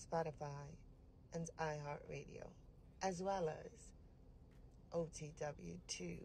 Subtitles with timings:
[0.00, 0.66] Spotify,
[1.34, 2.46] and iHeartRadio,
[3.02, 3.70] as well as
[4.92, 6.20] OTWTube.com.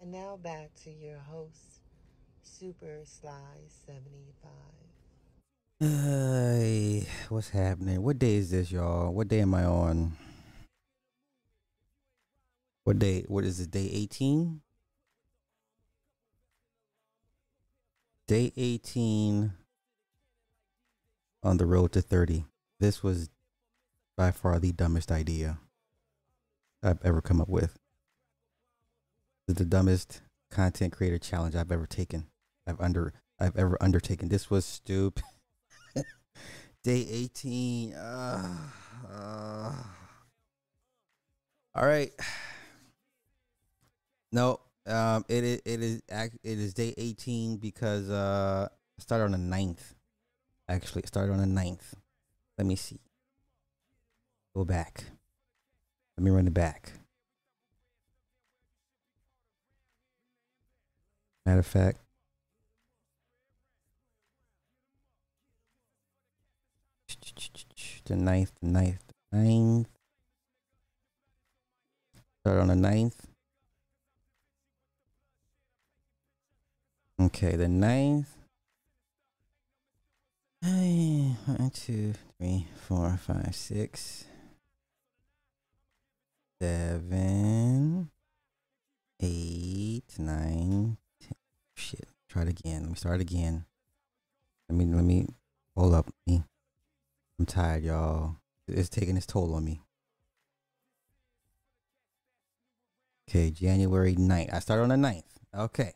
[0.00, 1.80] And now back to your host,
[2.42, 4.50] Super Sly 75.
[5.78, 8.02] Hey, what's happening?
[8.02, 9.12] What day is this, y'all?
[9.12, 10.16] What day am I on?
[12.84, 13.24] What day?
[13.28, 13.70] What is it?
[13.70, 14.60] Day 18?
[18.26, 19.52] Day 18
[21.46, 22.44] on the road to 30.
[22.80, 23.30] This was
[24.16, 25.58] by far the dumbest idea
[26.82, 27.78] I've ever come up with.
[29.46, 32.26] The dumbest content creator challenge I've ever taken.
[32.66, 34.28] I've under I've ever undertaken.
[34.28, 35.22] This was stupid.
[36.82, 37.94] Day 18.
[37.94, 38.58] Uh,
[39.08, 39.72] uh.
[41.74, 42.12] All right.
[44.32, 49.32] No, um, it is it is it is day 18 because uh, I started on
[49.32, 49.95] the 9th.
[50.68, 51.94] Actually, it started on the 9th.
[52.58, 53.00] Let me see.
[54.54, 55.04] Go back.
[56.16, 56.92] Let me run it back.
[61.44, 61.98] Matter of fact,
[68.06, 68.98] the 9th, the 9th,
[69.30, 69.86] the 9th.
[72.40, 73.14] Start on the 9th.
[77.20, 78.26] Okay, the 9th.
[80.66, 84.24] One, two, three, four, five, six,
[86.60, 88.10] seven,
[89.20, 91.36] eight, nine, ten.
[91.74, 92.08] Shit.
[92.28, 92.80] Try it again.
[92.82, 93.64] Let me start again.
[94.68, 95.28] Let me let me
[95.76, 96.42] hold up me.
[97.38, 98.34] I'm tired, y'all.
[98.66, 99.82] It's taking its toll on me.
[103.30, 104.52] Okay, January 9th.
[104.52, 105.22] I start on the 9th.
[105.56, 105.92] Okay.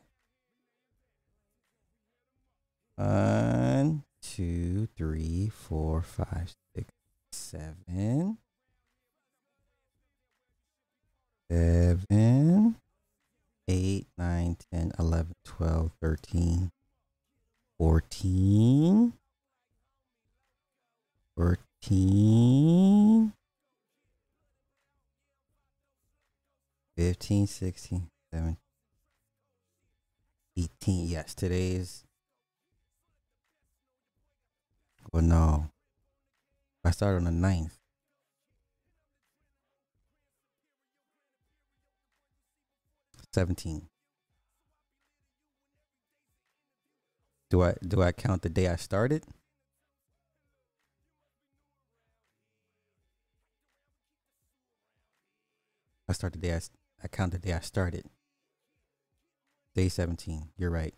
[2.95, 6.93] One, two, three, four, five, six,
[7.33, 8.39] seven.
[11.51, 12.77] Seven,
[13.67, 16.71] eight, nine, ten, eleven, twelve, thirteen,
[17.77, 19.15] fourteen,
[21.37, 23.33] fourteen,
[26.97, 28.57] fifteen, sixteen, seventeen,
[30.57, 31.09] eighteen.
[31.09, 31.71] Yes, today
[35.13, 35.71] well, no.
[36.85, 37.73] I started on the 9th.
[43.33, 43.89] Seventeen.
[47.49, 49.25] Do I do I count the day I started?
[56.09, 56.61] I start the day I,
[57.05, 58.07] I count the day I started.
[59.77, 60.49] Day seventeen.
[60.57, 60.95] You're right.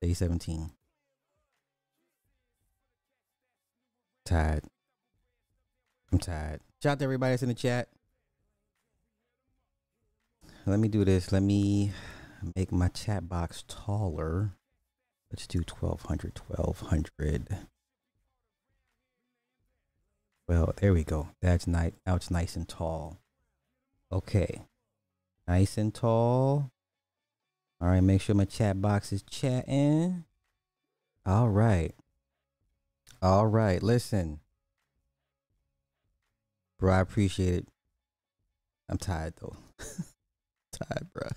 [0.00, 0.70] Day seventeen.
[4.24, 4.64] Tired.
[6.12, 6.60] I'm tired.
[6.82, 7.88] Shout out to everybody that's in the chat.
[10.66, 11.32] Let me do this.
[11.32, 11.92] Let me
[12.54, 14.52] make my chat box taller.
[15.30, 17.58] Let's do 1200, 1200.
[20.46, 21.28] Well, there we go.
[21.40, 21.92] That's nice.
[22.06, 23.18] Now it's nice and tall.
[24.12, 24.62] Okay.
[25.48, 26.70] Nice and tall.
[27.80, 28.02] All right.
[28.02, 30.24] Make sure my chat box is chatting.
[31.24, 31.94] All right.
[33.22, 34.40] All right, listen.
[36.80, 37.68] Bro, I appreciate it.
[38.88, 39.54] I'm tired though.
[40.72, 41.28] tired, bro.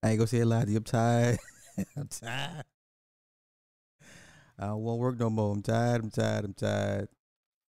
[0.00, 0.76] I ain't gonna say a lie to you.
[0.76, 1.38] I'm tired.
[1.96, 2.64] I'm tired.
[4.56, 5.52] I won't work no more.
[5.52, 6.04] I'm tired.
[6.04, 6.44] I'm tired.
[6.44, 7.08] I'm tired.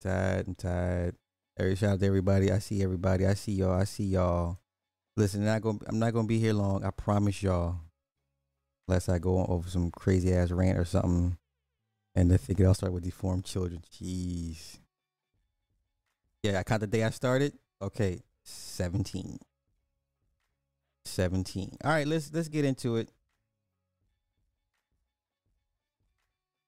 [0.03, 0.49] Tired.
[0.49, 1.15] I'm tired.
[1.57, 2.51] Every shout out to everybody.
[2.51, 3.25] I see everybody.
[3.25, 3.81] I see y'all.
[3.81, 4.59] I see y'all.
[5.17, 6.85] Listen, not gonna, I'm not gonna be here long.
[6.85, 7.77] I promise y'all.
[8.89, 11.39] Unless I go over some crazy ass rant or something.
[12.19, 13.81] And I think it all started with deformed children.
[13.95, 14.81] Jeez.
[16.43, 17.53] Yeah, I count the day I started.
[17.81, 19.39] Okay, 17.
[21.05, 21.77] 17.
[21.85, 23.13] All right, let's let's get into it.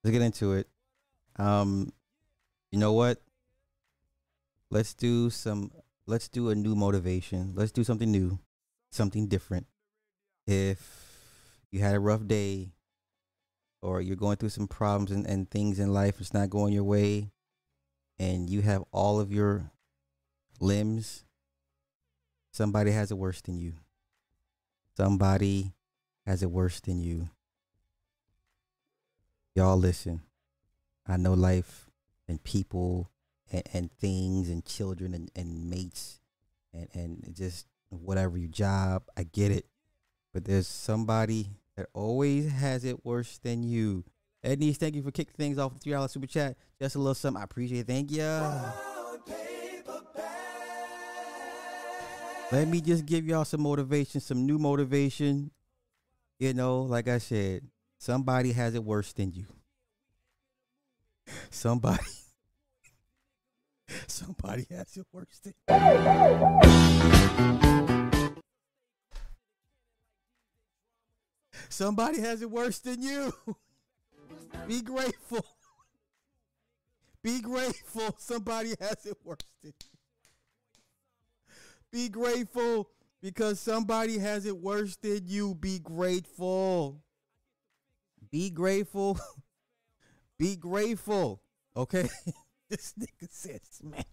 [0.04, 0.68] Let's get into it.
[1.34, 1.92] Um
[2.70, 3.20] you know what?
[4.70, 5.72] Let's do some
[6.06, 7.54] let's do a new motivation.
[7.56, 8.38] Let's do something new,
[8.92, 9.66] something different.
[10.46, 10.78] If
[11.72, 12.70] you had a rough day,
[13.82, 16.84] or you're going through some problems and, and things in life, it's not going your
[16.84, 17.30] way,
[18.18, 19.70] and you have all of your
[20.60, 21.24] limbs,
[22.52, 23.74] somebody has it worse than you.
[24.96, 25.72] Somebody
[26.26, 27.30] has it worse than you.
[29.54, 30.20] Y'all listen.
[31.06, 31.90] I know life
[32.28, 33.10] and people
[33.50, 36.20] and, and things and children and, and mates
[36.72, 39.04] and, and just whatever your job.
[39.16, 39.66] I get it.
[40.32, 41.48] But there's somebody
[41.80, 44.04] that always has it worse than you.
[44.44, 46.58] Ednies, thank you for kicking things off with three dollar super chat.
[46.78, 47.40] Just a little something.
[47.40, 47.86] I appreciate it.
[47.86, 48.22] Thank you.
[52.52, 55.52] Let me just give y'all some motivation, some new motivation.
[56.38, 57.62] You know, like I said,
[57.98, 59.46] somebody has it worse than you.
[61.48, 62.04] Somebody
[64.06, 65.54] somebody has it worse than
[71.70, 73.32] Somebody has it worse than you.
[74.68, 75.46] Be grateful.
[77.22, 78.14] Be grateful.
[78.18, 79.98] Somebody has it worse than you.
[81.92, 82.90] Be grateful
[83.22, 85.54] because somebody has it worse than you.
[85.54, 87.02] Be grateful.
[88.30, 89.18] Be grateful.
[90.38, 91.40] Be grateful.
[91.76, 92.08] Okay?
[92.68, 94.04] this nigga says smash.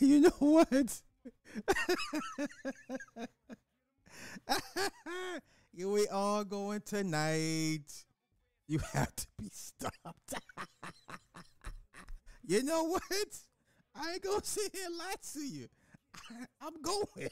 [0.00, 1.02] you know what?
[5.74, 8.04] we all going tonight.
[8.68, 10.34] You have to be stopped.
[12.46, 13.02] you know what?
[13.94, 15.68] I ain't gonna sit here and lie to you.
[16.60, 17.30] I, am going.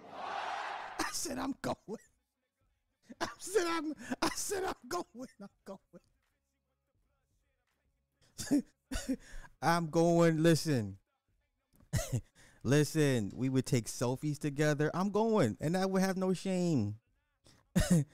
[1.00, 1.76] I said I'm going.
[3.20, 3.94] I said I'm.
[4.22, 5.28] I said I'm going.
[5.40, 5.78] I'm going.
[9.60, 10.40] I'm going.
[10.42, 10.98] Listen.
[12.62, 14.90] Listen, we would take selfies together.
[14.94, 16.96] I'm going, and I would have no shame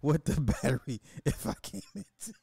[0.00, 2.04] what the battery if I came in.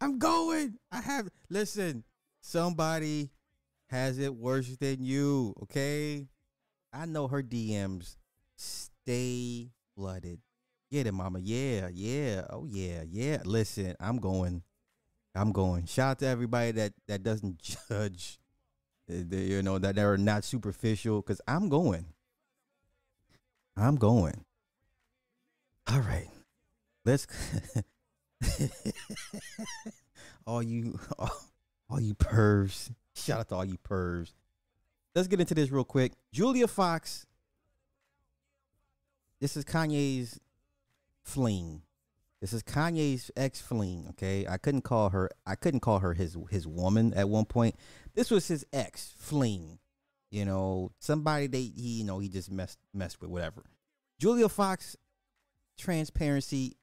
[0.00, 0.78] I'm going.
[0.92, 1.28] I have.
[1.48, 2.04] Listen,
[2.40, 3.30] somebody
[3.88, 5.54] has it worse than you.
[5.64, 6.28] Okay,
[6.92, 8.16] I know her DMs
[8.56, 10.40] stay flooded.
[10.90, 11.40] Get it, mama.
[11.40, 12.46] Yeah, yeah.
[12.50, 13.38] Oh yeah, yeah.
[13.44, 14.62] Listen, I'm going.
[15.38, 15.86] I'm going.
[15.86, 17.58] Shout out to everybody that that doesn't
[17.88, 18.38] judge,
[19.08, 21.22] eh, the, you know, that they are not superficial.
[21.22, 22.06] Cause I'm going.
[23.76, 24.44] I'm going.
[25.86, 26.28] All right,
[27.04, 27.26] let's.
[30.46, 31.30] all you, all,
[31.88, 32.90] all you pervs.
[33.14, 34.32] Shout out to all you pervs.
[35.14, 36.12] Let's get into this real quick.
[36.32, 37.26] Julia Fox.
[39.40, 40.40] This is Kanye's
[41.22, 41.82] fling.
[42.40, 44.06] This is Kanye's ex fling.
[44.10, 45.30] Okay, I couldn't call her.
[45.44, 47.74] I couldn't call her his his woman at one point.
[48.14, 49.78] This was his ex fling.
[50.30, 53.64] You know, somebody they he you know he just messed messed with whatever.
[54.20, 54.96] Julia Fox,
[55.78, 56.76] transparency,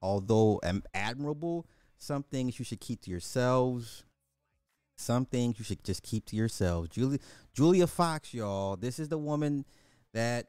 [0.00, 0.60] although
[0.94, 1.66] admirable,
[1.98, 4.04] some things you should keep to yourselves.
[4.96, 6.88] Some things you should just keep to yourselves.
[6.88, 7.18] Julia
[7.52, 8.76] Julia Fox, y'all.
[8.76, 9.64] This is the woman
[10.14, 10.46] that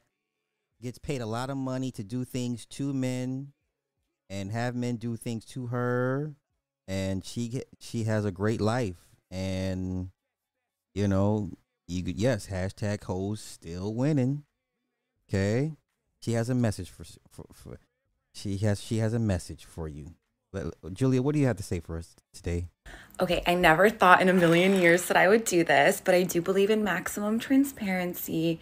[0.81, 3.51] gets paid a lot of money to do things to men
[4.29, 6.35] and have men do things to her
[6.89, 8.97] and she she has a great life.
[9.31, 10.09] And
[10.93, 11.51] you know
[11.87, 14.43] you yes hashtag hoes still winning.
[15.29, 15.73] Okay?
[16.21, 17.79] She has a message for, for, for
[18.33, 20.15] she has she has a message for you.
[20.93, 22.65] Julia, what do you have to say for us today?
[23.19, 26.23] Okay, I never thought in a million years that I would do this, but I
[26.23, 28.59] do believe in maximum transparency.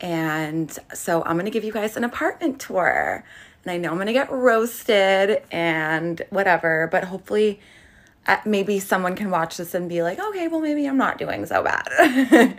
[0.00, 3.24] And so I'm going to give you guys an apartment tour
[3.64, 7.60] and I know I'm gonna get roasted and whatever, but hopefully
[8.26, 11.46] uh, maybe someone can watch this and be like, okay, well, maybe I'm not doing
[11.46, 12.58] so bad.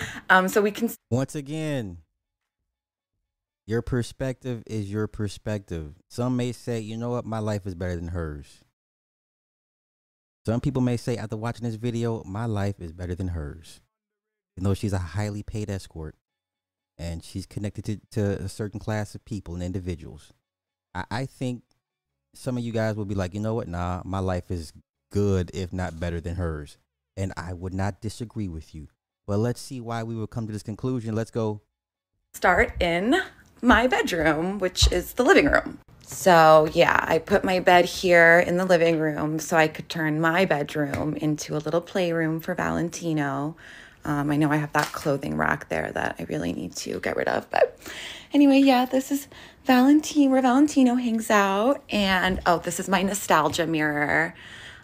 [0.30, 0.90] um, so we can.
[1.10, 1.98] Once again,
[3.66, 5.94] your perspective is your perspective.
[6.08, 8.64] Some may say, you know what, my life is better than hers.
[10.46, 13.80] Some people may say, after watching this video, my life is better than hers.
[14.56, 16.16] You know, she's a highly paid escort
[17.00, 20.34] and she's connected to, to a certain class of people and individuals.
[20.94, 21.62] I, I think
[22.34, 23.68] some of you guys will be like, you know what?
[23.68, 24.74] Nah, my life is
[25.10, 26.76] good, if not better than hers.
[27.16, 28.88] And I would not disagree with you.
[29.26, 31.14] But let's see why we would come to this conclusion.
[31.14, 31.62] Let's go.
[32.34, 33.16] Start in
[33.62, 35.78] my bedroom, which is the living room.
[36.02, 40.20] So, yeah, I put my bed here in the living room so I could turn
[40.20, 43.56] my bedroom into a little playroom for Valentino.
[44.04, 47.16] Um, I know I have that clothing rack there that I really need to get
[47.16, 47.50] rid of.
[47.50, 47.78] But
[48.32, 49.28] anyway, yeah, this is
[49.64, 51.82] Valentine, where Valentino hangs out.
[51.90, 54.34] And oh, this is my nostalgia mirror.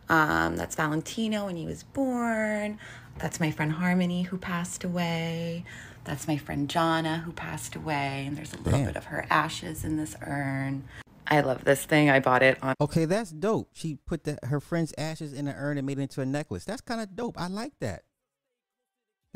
[0.09, 2.79] Um, that's Valentino when he was born.
[3.19, 5.65] That's my friend Harmony who passed away.
[6.05, 8.25] That's my friend Jonna who passed away.
[8.27, 8.87] And there's a little Damn.
[8.87, 10.85] bit of her ashes in this urn.
[11.29, 12.09] I love this thing.
[12.09, 13.71] I bought it on Okay, that's dope.
[13.73, 16.65] She put the, her friend's ashes in an urn and made it into a necklace.
[16.65, 17.41] That's kind of dope.
[17.41, 18.03] I like that.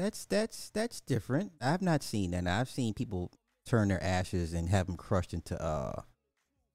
[0.01, 1.53] That's that's that's different.
[1.61, 2.47] I've not seen that.
[2.47, 3.31] I've seen people
[3.67, 6.03] turn their ashes and have them crushed into uh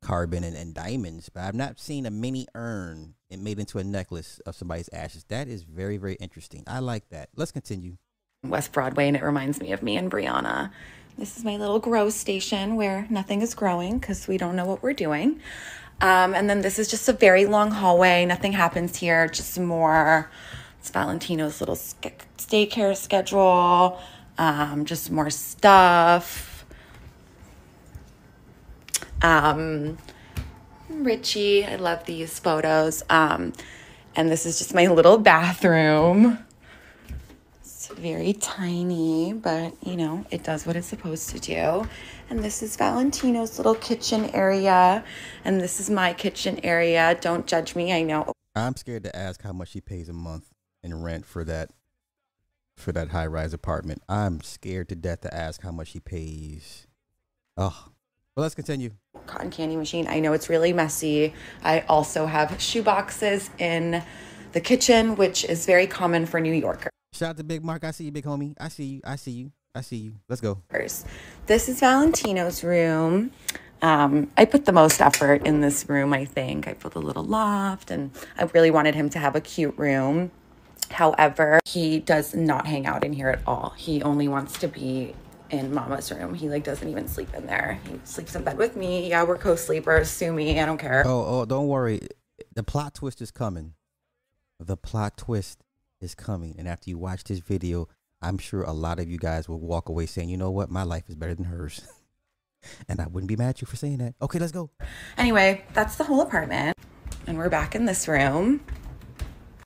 [0.03, 3.83] carbon and, and diamonds, but I've not seen a mini urn and made into a
[3.83, 5.23] necklace of somebody's ashes.
[5.29, 6.63] That is very very interesting.
[6.67, 7.29] I like that.
[7.35, 7.97] Let's continue.
[8.43, 10.71] West Broadway, and it reminds me of me and Brianna.
[11.17, 14.83] This is my little grow station where nothing is growing because we don't know what
[14.83, 15.39] we're doing.
[16.01, 18.25] Um, and then this is just a very long hallway.
[18.25, 20.29] Nothing happens here, just more.
[20.85, 23.99] It's Valentino's little daycare schedule,
[24.37, 26.63] um, just more stuff.
[29.19, 29.97] Um,
[30.87, 33.01] Richie, I love these photos.
[33.09, 33.53] Um,
[34.15, 36.37] and this is just my little bathroom.
[37.61, 41.87] It's very tiny, but you know, it does what it's supposed to do.
[42.29, 45.03] And this is Valentino's little kitchen area.
[45.45, 47.17] And this is my kitchen area.
[47.21, 47.91] Don't judge me.
[47.91, 48.31] I know.
[48.55, 50.54] I'm scared to ask how much she pays a month
[50.85, 51.71] in rent for that
[52.77, 54.01] for that high rise apartment.
[54.07, 56.87] I'm scared to death to ask how much he pays.
[57.57, 57.87] Oh,
[58.35, 58.91] well, let's continue.
[59.27, 60.07] Cotton candy machine.
[60.07, 61.33] I know it's really messy.
[61.63, 64.03] I also have shoe boxes in
[64.51, 66.91] the kitchen, which is very common for New Yorkers.
[67.13, 67.85] Shout out to Big Mark.
[67.85, 68.55] I see you, big homie.
[68.59, 69.01] I see you.
[69.05, 69.51] I see you.
[69.73, 70.15] I see you.
[70.27, 70.61] Let's go.
[70.69, 71.07] First,
[71.47, 73.31] This is Valentino's room.
[73.81, 76.67] Um, I put the most effort in this room, I think.
[76.67, 80.31] I put a little loft, and I really wanted him to have a cute room.
[80.91, 83.73] However, he does not hang out in here at all.
[83.77, 85.15] He only wants to be
[85.49, 86.33] in mama's room.
[86.33, 87.79] He like doesn't even sleep in there.
[87.87, 89.09] He sleeps in bed with me.
[89.09, 90.09] Yeah, we're co-sleepers.
[90.09, 90.59] Sue me.
[90.59, 91.03] I don't care.
[91.05, 92.01] Oh, oh, don't worry.
[92.53, 93.73] The plot twist is coming.
[94.59, 95.63] The plot twist
[96.01, 96.55] is coming.
[96.57, 97.87] And after you watch this video,
[98.21, 100.69] I'm sure a lot of you guys will walk away saying, you know what?
[100.69, 101.81] My life is better than hers.
[102.89, 104.15] and I wouldn't be mad at you for saying that.
[104.21, 104.69] Okay, let's go.
[105.17, 106.77] Anyway, that's the whole apartment.
[107.27, 108.61] And we're back in this room.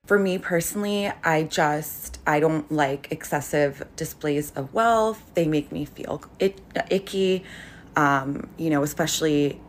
[0.09, 5.21] For me personally, I just I don't like excessive displays of wealth.
[5.35, 7.43] They make me feel it, icky.
[7.95, 9.61] Um, you know, especially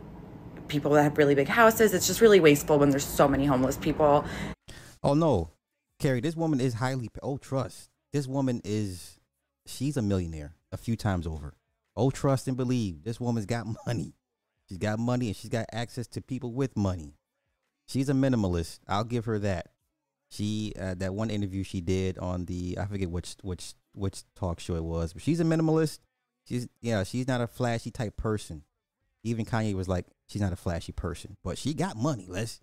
[0.67, 1.93] people that have really big houses.
[1.93, 4.25] It's just really wasteful when there's so many homeless people.
[5.03, 5.51] Oh, no.
[5.99, 7.91] Carrie, this woman is highly, oh, trust.
[8.11, 9.19] This woman is,
[9.67, 11.53] she's a millionaire a few times over.
[11.95, 13.03] Oh, trust and believe.
[13.03, 14.15] This woman's got money.
[14.67, 17.13] She's got money and she's got access to people with money.
[17.87, 18.79] She's a minimalist.
[18.87, 19.67] I'll give her that.
[20.31, 24.61] She uh, that one interview she did on the I forget which which which talk
[24.61, 25.99] show it was, but she's a minimalist.
[26.47, 28.63] She's yeah, she's not a flashy type person.
[29.23, 32.27] Even Kanye was like, she's not a flashy person, but she got money.
[32.29, 32.61] Let's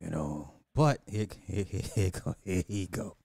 [0.00, 0.52] you know.
[0.76, 3.16] But here, here, here, go, here you go.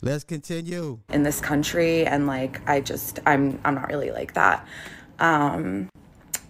[0.00, 1.00] Let's continue.
[1.12, 4.66] in this country and like i just i'm i'm not really like that
[5.18, 5.88] um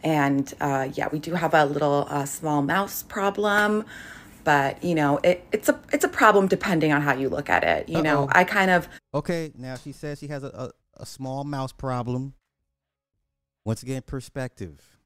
[0.02, 3.84] and uh yeah we do have a little uh, small mouse problem
[4.46, 7.64] but you know it, it's a it's a problem depending on how you look at
[7.64, 8.38] it you know Uh-oh.
[8.40, 12.34] i kind of Okay, now she says she has a, a, a small mouse problem.
[13.64, 14.98] Once again, perspective.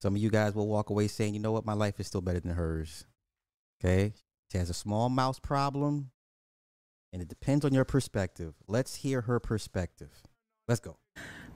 [0.00, 2.22] Some of you guys will walk away saying, you know what, my life is still
[2.22, 3.04] better than hers.
[3.78, 4.14] Okay?
[4.50, 6.12] She has a small mouse problem,
[7.12, 8.54] and it depends on your perspective.
[8.66, 10.22] Let's hear her perspective.
[10.66, 10.96] Let's go.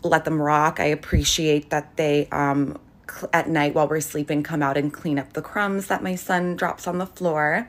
[0.02, 2.76] let them rock i appreciate that they um
[3.32, 6.56] at night while we're sleeping come out and clean up the crumbs that my son
[6.56, 7.68] drops on the floor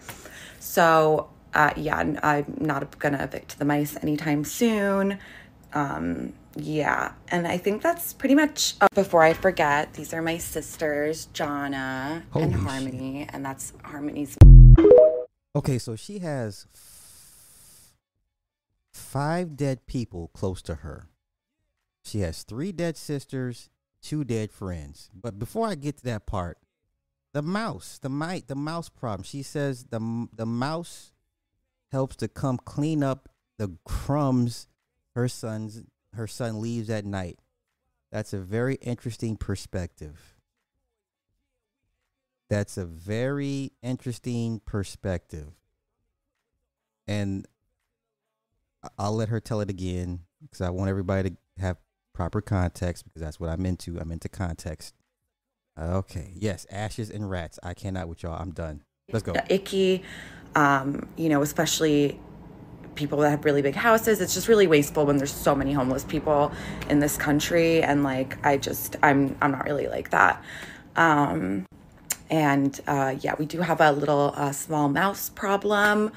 [0.60, 5.20] so uh, yeah I'm not gonna evict the mice anytime soon
[5.74, 10.38] um yeah and i think that's pretty much uh, before i forget these are my
[10.38, 12.62] sisters jonna Holy and shit.
[12.62, 14.38] harmony and that's harmony's
[15.56, 17.94] Okay, so she has f-
[18.92, 21.10] five dead people close to her.
[22.04, 23.70] She has three dead sisters,
[24.04, 25.10] two dead friends.
[25.16, 26.60] But before I get to that part,
[27.34, 29.24] the mouse, the mite, the mouse problem.
[29.24, 31.14] She says the the mouse
[31.92, 34.68] helps to come clean up the crumbs
[35.16, 35.82] her son's
[36.14, 37.40] her son leaves at night.
[38.12, 40.36] That's a very interesting perspective.
[42.50, 45.54] That's a very interesting perspective.
[47.08, 47.48] And
[48.98, 51.78] I'll let her tell it again because I want everybody to have
[52.14, 54.00] proper context because that's what I'm into.
[54.00, 54.94] I'm into context.
[55.80, 56.34] Okay.
[56.36, 57.60] Yes, ashes and rats.
[57.64, 58.40] I cannot with y'all.
[58.40, 58.84] I'm done.
[59.12, 59.34] Let's go.
[59.50, 60.02] icky
[60.56, 62.20] um you know especially
[62.96, 66.04] people that have really big houses it's just really wasteful when there's so many homeless
[66.04, 66.52] people
[66.90, 70.42] in this country and like i just i'm i'm not really like that
[70.96, 71.66] um
[72.30, 76.12] and uh yeah we do have a little uh, small mouse problem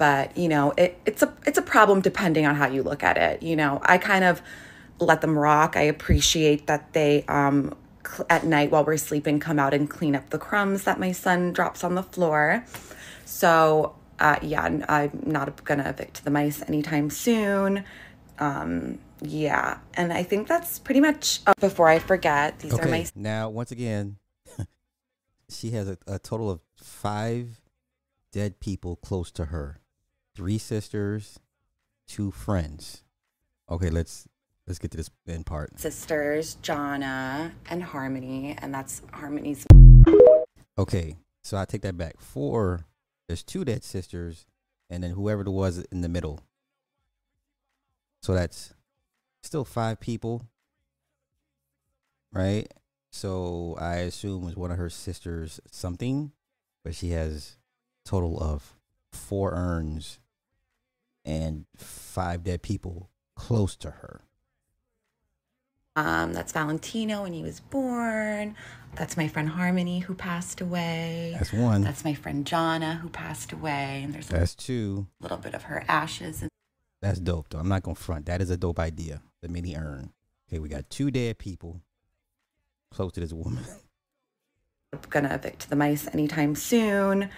[0.00, 3.18] but you know, it, it's a it's a problem depending on how you look at
[3.18, 3.42] it.
[3.42, 4.40] You know, I kind of
[5.00, 5.76] let them rock.
[5.76, 7.74] I appreciate that they um
[8.06, 11.12] cl- at night while we're sleeping come out and clean up the crumbs that my
[11.12, 12.64] son drops on the floor.
[13.24, 17.84] So uh, yeah, I'm not gonna evict the mice anytime soon.
[18.38, 21.40] Um, yeah, and I think that's pretty much.
[21.46, 23.10] Uh, before I forget, these are my Okay.
[23.14, 24.16] Now, once again,
[25.48, 27.60] she has a, a total of five
[28.32, 29.80] dead people close to her.
[30.34, 31.38] Three sisters,
[32.06, 33.02] two friends.
[33.70, 34.26] Okay, let's
[34.66, 35.78] let's get to this end part.
[35.78, 39.66] sisters, Jonna and Harmony, and that's Harmony's
[40.78, 42.20] Okay, so I take that back.
[42.20, 42.86] Four,
[43.26, 44.46] there's two dead sisters,
[44.88, 46.40] and then whoever it was in the middle.
[48.22, 48.74] So that's
[49.42, 50.46] still five people,
[52.32, 52.66] right?
[53.10, 56.32] So I assume it's one of her sisters something,
[56.84, 57.56] but she has
[58.04, 58.74] total of
[59.12, 60.18] four urns
[61.24, 64.22] and five dead people close to her.
[65.96, 68.54] Um, that's Valentino when he was born.
[68.96, 71.34] That's my friend Harmony who passed away.
[71.38, 71.82] That's one.
[71.82, 74.02] That's my friend Jana who passed away.
[74.04, 75.06] And there's That's two.
[75.20, 76.42] A little bit of her ashes.
[76.42, 76.50] And
[77.00, 77.58] That's dope, though.
[77.58, 78.26] I'm not gonna front.
[78.26, 79.22] That is a dope idea.
[79.42, 80.12] The mini urn.
[80.48, 81.80] Okay, we got two dead people
[82.90, 83.64] close to this woman.
[84.92, 87.30] I'm gonna evict the mice anytime soon.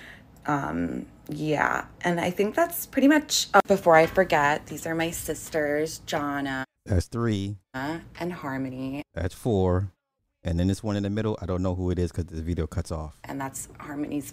[0.47, 3.49] Um, yeah, and I think that's pretty much.
[3.55, 7.57] Uh, before I forget, these are my sisters, Jonna That's three.
[7.75, 9.93] and Harmony, That's four.
[10.45, 12.43] And then this one in the middle, I don't know who it is because the
[12.43, 13.17] video cuts off.
[13.25, 14.33] and that's Harmony's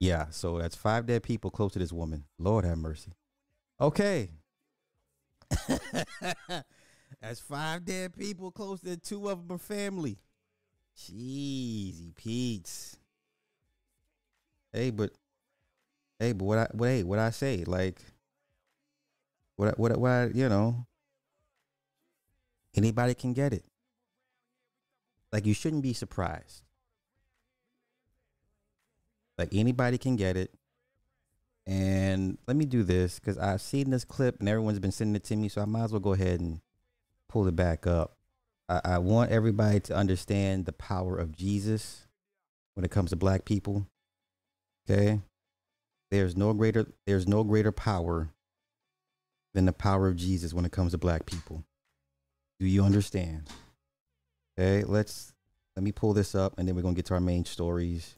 [0.00, 2.24] Yeah, so that's five dead people close to this woman.
[2.38, 3.12] Lord have mercy.
[3.80, 4.30] Okay.
[7.20, 10.18] that's five dead people close to two of them are family.
[10.96, 12.96] Jeezy Pete's.
[14.74, 15.12] Hey, but
[16.18, 17.62] hey, but what I what hey, what I say?
[17.64, 18.00] Like
[19.54, 20.86] what what what I, you know
[22.76, 23.64] anybody can get it.
[25.32, 26.64] Like you shouldn't be surprised.
[29.38, 30.52] Like anybody can get it.
[31.66, 35.24] And let me do this because I've seen this clip and everyone's been sending it
[35.24, 36.60] to me, so I might as well go ahead and
[37.28, 38.16] pull it back up.
[38.68, 42.06] I, I want everybody to understand the power of Jesus
[42.74, 43.86] when it comes to black people.
[44.88, 45.20] Okay?
[46.10, 48.28] There's no greater there's no greater power
[49.52, 51.64] than the power of Jesus when it comes to black people.
[52.60, 53.48] Do you understand?
[54.56, 55.32] Okay, let's
[55.74, 58.16] let me pull this up and then we're gonna get to our main stories.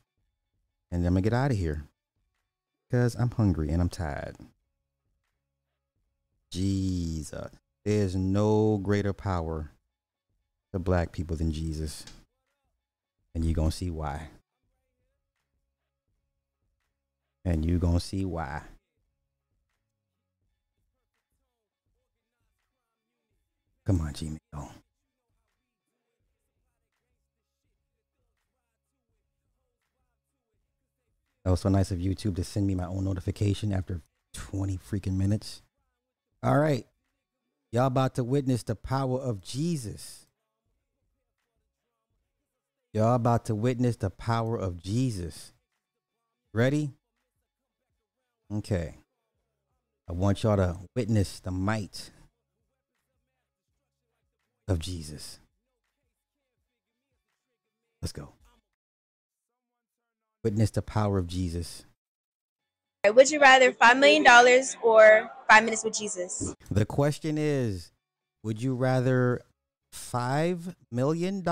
[0.90, 1.88] And then I'm gonna get out of here.
[2.88, 4.36] Because I'm hungry and I'm tired.
[6.50, 7.50] Jesus.
[7.84, 9.70] There's no greater power
[10.72, 12.04] to black people than Jesus.
[13.34, 14.28] And you're gonna see why.
[17.46, 18.60] And you're gonna see why.
[23.86, 24.12] Come on.
[24.52, 24.68] Go.
[31.44, 34.00] That was so nice of YouTube to send me my own notification after
[34.32, 35.62] 20 freaking minutes.
[36.42, 36.84] All right.
[37.70, 40.26] Y'all about to witness the power of Jesus.
[42.92, 45.52] Y'all about to witness the power of Jesus.
[46.52, 46.90] Ready?
[48.52, 48.94] Okay.
[50.08, 52.10] I want y'all to witness the might
[54.68, 55.40] of Jesus.
[58.00, 58.30] Let's go.
[60.44, 61.84] Witness the power of Jesus.
[63.04, 64.26] Would you rather $5 million
[64.82, 66.54] or five minutes with Jesus?
[66.70, 67.92] The question is
[68.44, 69.42] Would you rather
[69.92, 71.44] $5 million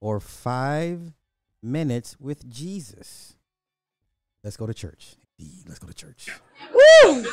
[0.00, 1.12] or five
[1.62, 3.34] minutes with Jesus?
[4.44, 5.16] Let's go to church.
[5.66, 6.30] Let's go to church.
[6.72, 7.24] Woo!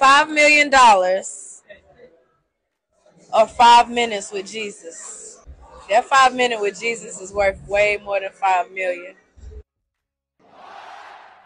[0.00, 0.72] $5 million
[3.32, 5.40] or five minutes with Jesus.
[5.88, 9.14] That five minute with Jesus is worth way more than five million.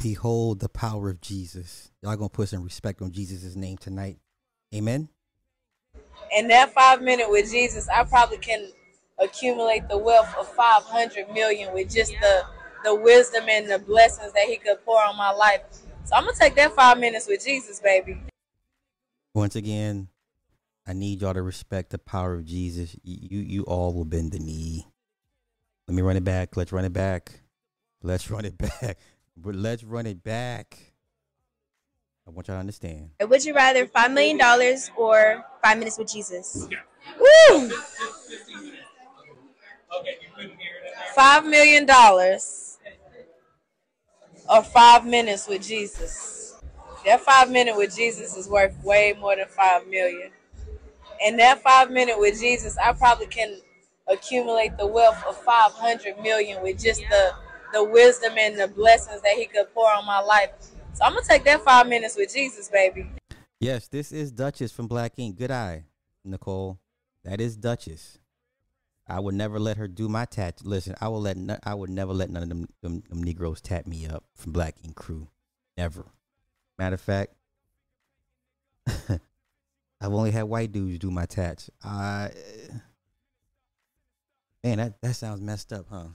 [0.03, 1.93] Behold the power of Jesus.
[2.03, 4.19] Y'all gonna put some respect on Jesus' name tonight.
[4.75, 5.09] Amen.
[6.37, 8.73] And that five minute with Jesus, I probably can
[9.19, 12.43] accumulate the wealth of 500 million with just the
[12.85, 15.63] the wisdom and the blessings that he could pour on my life.
[16.05, 18.21] So I'm gonna take that five minutes with Jesus, baby.
[19.35, 20.09] Once again,
[20.87, 22.97] I need y'all to respect the power of Jesus.
[23.03, 24.87] You you all will bend the knee.
[25.89, 26.57] Let me run it back.
[26.57, 27.41] Let's run it back.
[28.03, 28.99] Let's run it back.
[29.37, 30.93] But let's run it back.
[32.27, 33.11] I want y'all to understand.
[33.21, 34.41] Would you rather $5 million
[34.97, 36.69] or five minutes with Jesus?
[37.19, 37.71] Woo!
[41.17, 41.87] $5 million
[44.49, 46.61] or five minutes with Jesus.
[47.05, 50.31] That five minute with Jesus is worth way more than five million.
[51.25, 53.61] And that five minute with Jesus, I probably can
[54.09, 57.33] accumulate the wealth of 500 million with just the
[57.73, 60.51] the wisdom and the blessings that he could pour on my life.
[60.93, 63.11] So I'm gonna take that five minutes with Jesus, baby.
[63.61, 65.37] Yes, this is Duchess from Black Ink.
[65.37, 65.85] Good eye,
[66.25, 66.79] Nicole.
[67.25, 68.19] That is Duchess.
[69.07, 70.61] I would never let her do my tat.
[70.65, 71.37] Listen, I will let.
[71.37, 74.53] No, I would never let none of them, them, them Negroes tap me up from
[74.53, 75.29] Black Ink Crew.
[75.77, 76.05] Never.
[76.79, 77.35] Matter of fact,
[78.87, 81.71] I've only had white dudes do my tats.
[81.83, 82.31] I
[84.65, 86.09] man, that that sounds messed up, huh?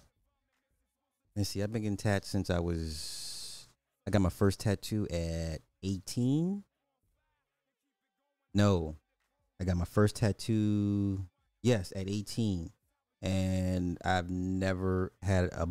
[1.36, 1.62] Let's see.
[1.62, 3.68] I've been getting tats since I was.
[4.08, 6.64] I got my first tattoo at eighteen.
[8.54, 8.96] No,
[9.60, 11.26] I got my first tattoo.
[11.62, 12.72] Yes, at eighteen,
[13.22, 15.68] and I've never had a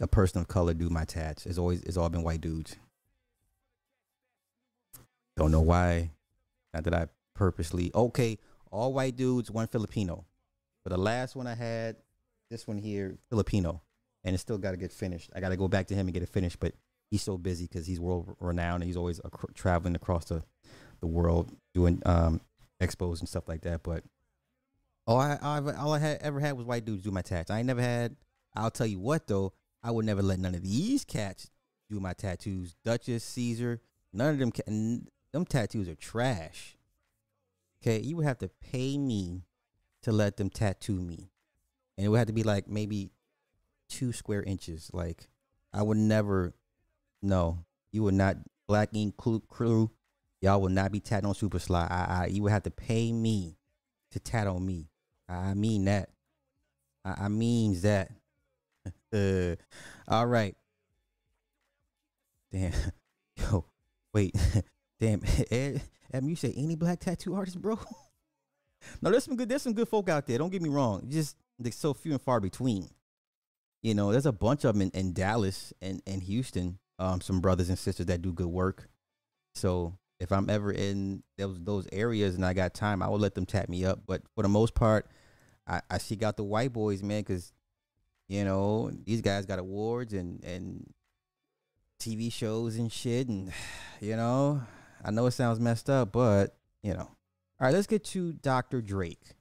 [0.00, 1.46] a person of color do my tats.
[1.46, 2.76] It's always it's all been white dudes.
[5.36, 6.10] Don't know why.
[6.74, 7.90] Not that I purposely.
[7.94, 8.38] Okay,
[8.70, 10.24] all white dudes, one Filipino.
[10.84, 11.96] But the last one I had,
[12.50, 13.82] this one here, Filipino,
[14.24, 15.30] and it still got to get finished.
[15.34, 16.74] I got to go back to him and get it finished, but
[17.10, 20.42] he's so busy because he's world renowned and he's always ac- traveling across the,
[21.00, 22.40] the world doing um,
[22.80, 23.82] expos and stuff like that.
[23.82, 24.04] But
[25.08, 27.50] all I, I, all I had, ever had was white dudes do my tats.
[27.50, 28.14] I ain't never had.
[28.54, 31.50] I'll tell you what though, I would never let none of these cats
[31.88, 32.76] do my tattoos.
[32.84, 33.78] Duchess, Ceaser,
[34.12, 34.52] none of them.
[34.52, 34.64] Ca-
[35.32, 36.76] them tattoos are trash.
[37.82, 39.44] Okay, you would have to pay me
[40.02, 41.30] to let them tattoo me,
[41.96, 43.10] and it would have to be like maybe
[43.88, 44.90] two square inches.
[44.92, 45.26] Like
[45.72, 46.52] I would never.
[47.22, 48.36] No, you would not.
[48.66, 49.90] Black Ink Crew,
[50.42, 51.86] y'all will not be tatted on Super Sly.
[51.88, 53.56] I, I, you would have to pay me
[54.10, 54.90] to tat on me.
[55.28, 56.10] I mean that.
[57.04, 58.10] I, I means that.
[59.12, 59.56] uh,
[60.08, 60.56] all right.
[62.52, 62.72] Damn.
[63.36, 63.64] Yo,
[64.14, 64.34] wait.
[65.00, 65.22] Damn.
[65.50, 67.78] Ed, Em, you say any black tattoo artist, bro?
[69.02, 69.48] no, there's some good.
[69.48, 70.38] There's some good folk out there.
[70.38, 71.06] Don't get me wrong.
[71.08, 72.88] Just they're so few and far between.
[73.82, 76.78] You know, there's a bunch of them in, in Dallas and, and Houston.
[76.98, 78.88] Um, some brothers and sisters that do good work.
[79.54, 83.34] So if I'm ever in those those areas and I got time, I will let
[83.34, 84.00] them tap me up.
[84.06, 85.06] But for the most part,
[85.68, 87.52] I, I seek out the white boys, man, because
[88.28, 90.92] you know these guys got awards and and
[92.00, 93.52] TV shows and shit, and
[94.00, 94.62] you know
[95.04, 97.08] I know it sounds messed up, but you know.
[97.60, 98.80] All right, let's get to Dr.
[98.80, 99.34] Drake.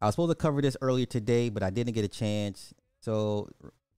[0.00, 2.72] I was supposed to cover this earlier today, but I didn't get a chance.
[3.00, 3.50] So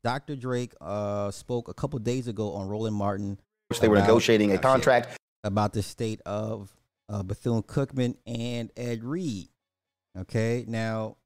[0.02, 0.34] Dr.
[0.34, 3.38] Drake uh, spoke a couple days ago on Roland Martin.
[3.68, 5.16] Which they were negotiating a contract.
[5.44, 6.76] about the state of
[7.08, 9.48] uh, Bethune Cookman and Ed Reed.
[10.18, 11.16] Okay, now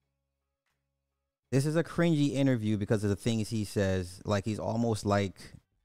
[1.53, 4.21] this is a cringy interview because of the things he says.
[4.25, 5.35] Like he's almost like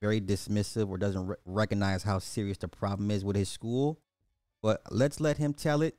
[0.02, 4.00] very dismissive or doesn't re- recognize how serious the problem is with his school.
[4.62, 5.96] But let's let him tell it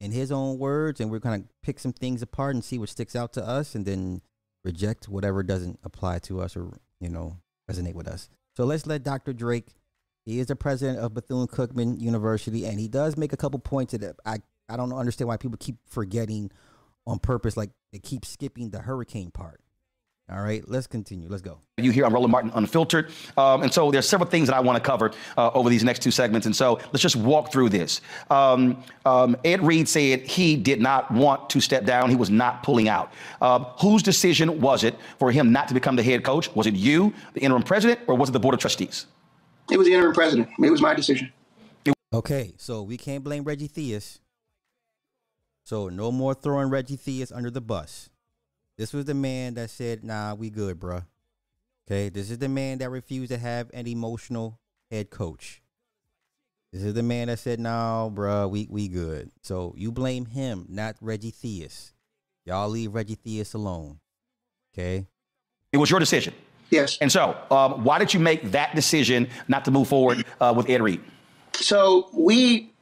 [0.00, 3.16] in his own words, and we're gonna pick some things apart and see what sticks
[3.16, 4.22] out to us, and then
[4.64, 7.36] reject whatever doesn't apply to us or you know
[7.70, 8.28] resonate with us.
[8.56, 9.32] So let's let Dr.
[9.32, 9.68] Drake.
[10.24, 13.92] He is the president of Bethune Cookman University, and he does make a couple points
[13.92, 16.50] that I I don't understand why people keep forgetting
[17.06, 19.60] on purpose, like they keep skipping the hurricane part.
[20.30, 21.26] All right, let's continue.
[21.26, 21.58] Let's go.
[21.78, 23.10] You hear I'm Roland Martin Unfiltered.
[23.38, 26.02] Um, and so there's several things that I want to cover uh, over these next
[26.02, 26.44] two segments.
[26.44, 28.02] And so let's just walk through this.
[28.28, 32.10] Um, um, Ed Reed said he did not want to step down.
[32.10, 33.10] He was not pulling out.
[33.40, 36.54] Uh, whose decision was it for him not to become the head coach?
[36.54, 39.06] Was it you, the interim president, or was it the board of trustees?
[39.70, 40.50] It was the interim president.
[40.58, 41.32] It was my decision.
[42.12, 44.18] Okay, so we can't blame Reggie Theus.
[45.68, 48.08] So no more throwing Reggie Theus under the bus.
[48.78, 51.04] This was the man that said, "Nah, we good, bruh."
[51.86, 54.58] Okay, this is the man that refused to have an emotional
[54.90, 55.60] head coach.
[56.72, 60.64] This is the man that said, "No, bruh, we we good." So you blame him,
[60.70, 61.92] not Reggie Theus.
[62.46, 64.00] Y'all leave Reggie Theus alone.
[64.72, 65.06] Okay.
[65.70, 66.32] It was your decision.
[66.70, 66.96] Yes.
[67.02, 70.70] And so um, why did you make that decision not to move forward uh, with
[70.70, 71.02] Ed Reed?
[71.56, 72.72] So we,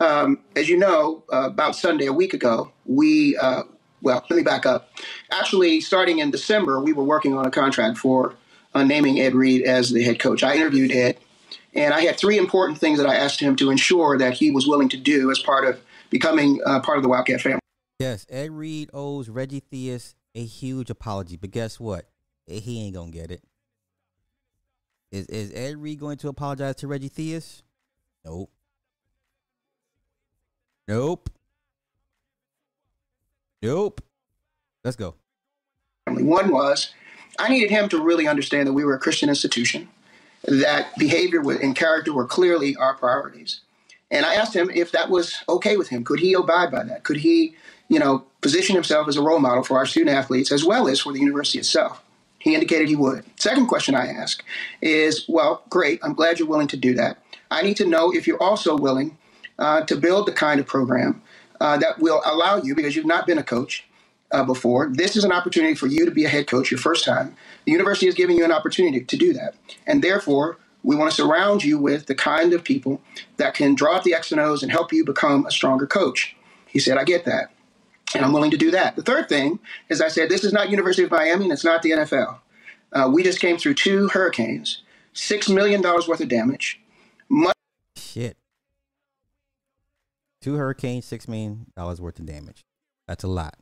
[0.00, 3.62] um, as you know, uh, about Sunday a week ago, we uh,
[4.02, 4.90] well, let me back up.
[5.30, 8.34] Actually, starting in December, we were working on a contract for
[8.74, 10.42] uh, naming Ed Reed as the head coach.
[10.42, 11.18] I interviewed Ed,
[11.74, 14.66] and I had three important things that I asked him to ensure that he was
[14.66, 15.80] willing to do as part of
[16.10, 17.60] becoming uh, part of the Wildcat family.
[17.98, 22.06] Yes, Ed Reed owes Reggie Theus a huge apology, but guess what?
[22.46, 23.42] He ain't gonna get it.
[25.10, 27.62] Is is Ed Reed going to apologize to Reggie Theus?
[28.24, 28.50] Nope.
[30.86, 31.30] Nope.
[33.62, 34.02] Nope.
[34.84, 35.14] Let's go.
[36.06, 36.92] One was
[37.38, 39.88] I needed him to really understand that we were a Christian institution,
[40.44, 43.60] that behavior and character were clearly our priorities.
[44.10, 46.04] And I asked him if that was okay with him.
[46.04, 47.04] Could he abide by that?
[47.04, 47.56] Could he,
[47.88, 51.00] you know, position himself as a role model for our student athletes as well as
[51.00, 52.02] for the university itself?
[52.38, 53.24] He indicated he would.
[53.40, 54.44] Second question I ask
[54.82, 55.98] is, well, great.
[56.02, 57.18] I'm glad you're willing to do that.
[57.50, 59.16] I need to know if you're also willing
[59.58, 61.22] uh, to build the kind of program
[61.60, 63.84] uh, that will allow you, because you've not been a coach
[64.32, 67.04] uh, before, this is an opportunity for you to be a head coach your first
[67.04, 67.36] time.
[67.64, 69.54] The university is giving you an opportunity to do that.
[69.86, 73.00] And therefore, we want to surround you with the kind of people
[73.36, 76.36] that can draw up the X and O's and help you become a stronger coach.
[76.66, 77.50] He said, I get that.
[78.14, 78.96] And I'm willing to do that.
[78.96, 81.82] The third thing is I said, this is not University of Miami and it's not
[81.82, 82.38] the NFL.
[82.92, 84.82] Uh, we just came through two hurricanes,
[85.14, 86.80] $6 million worth of damage.
[87.28, 87.54] Much-
[87.96, 88.36] Shit.
[90.44, 92.66] Two hurricanes, $6 million worth of damage.
[93.08, 93.54] That's a lot,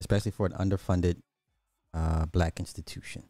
[0.00, 1.18] especially for an underfunded
[1.92, 3.24] uh, black institution.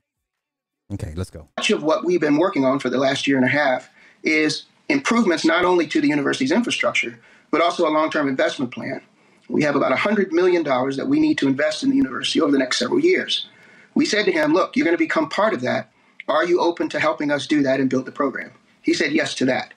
[0.93, 1.49] Okay, let's go.
[1.59, 3.91] Much of what we've been working on for the last year and a half
[4.23, 7.19] is improvements not only to the university's infrastructure,
[7.51, 9.01] but also a long term investment plan.
[9.49, 12.59] We have about $100 million that we need to invest in the university over the
[12.59, 13.49] next several years.
[13.97, 15.91] We said to him, Look, you're going to become part of that.
[16.29, 18.53] Are you open to helping us do that and build the program?
[18.83, 19.75] He said yes to that.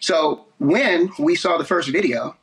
[0.00, 2.36] So when we saw the first video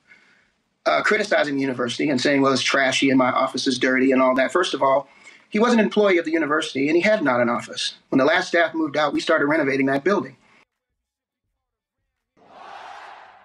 [0.85, 4.21] uh, criticizing the university and saying, well, it's trashy and my office is dirty and
[4.21, 5.09] all that, first of all,
[5.49, 7.95] he was an employee of the university and he had not an office.
[8.09, 10.37] When the last staff moved out, we started renovating that building.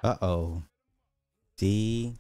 [0.03, 0.63] Uh oh.
[1.59, 2.17] See?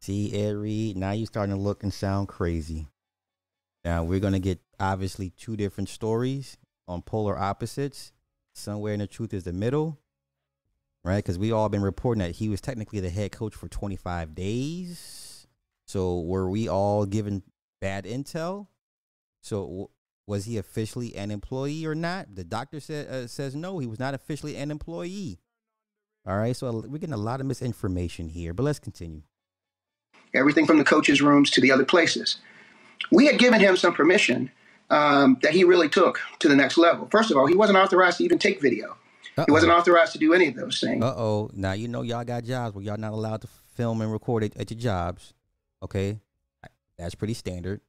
[0.00, 2.88] See, Ed Reed, now you're starting to look and sound crazy.
[3.84, 8.12] Now we're gonna get obviously two different stories on polar opposites.
[8.54, 9.98] Somewhere in the truth is the middle,
[11.04, 11.16] right?
[11.16, 15.46] Because we all been reporting that he was technically the head coach for 25 days.
[15.86, 17.42] So were we all given
[17.80, 18.66] bad intel?
[19.42, 19.88] So w-
[20.26, 22.34] was he officially an employee or not?
[22.34, 25.40] The doctor said uh, says no, he was not officially an employee.
[26.26, 29.22] All right, so we're getting a lot of misinformation here, but let's continue.
[30.34, 32.36] Everything from the coaches' rooms to the other places.
[33.10, 34.50] We had given him some permission
[34.90, 37.08] um, that he really took to the next level.
[37.10, 38.96] First of all, he wasn't authorized to even take video.
[39.38, 39.44] Uh-oh.
[39.46, 41.02] He wasn't authorized to do any of those things.
[41.02, 41.50] Uh oh.
[41.54, 44.56] Now you know y'all got jobs where y'all not allowed to film and record it
[44.56, 45.32] at your jobs.
[45.82, 46.20] Okay,
[46.98, 47.80] that's pretty standard.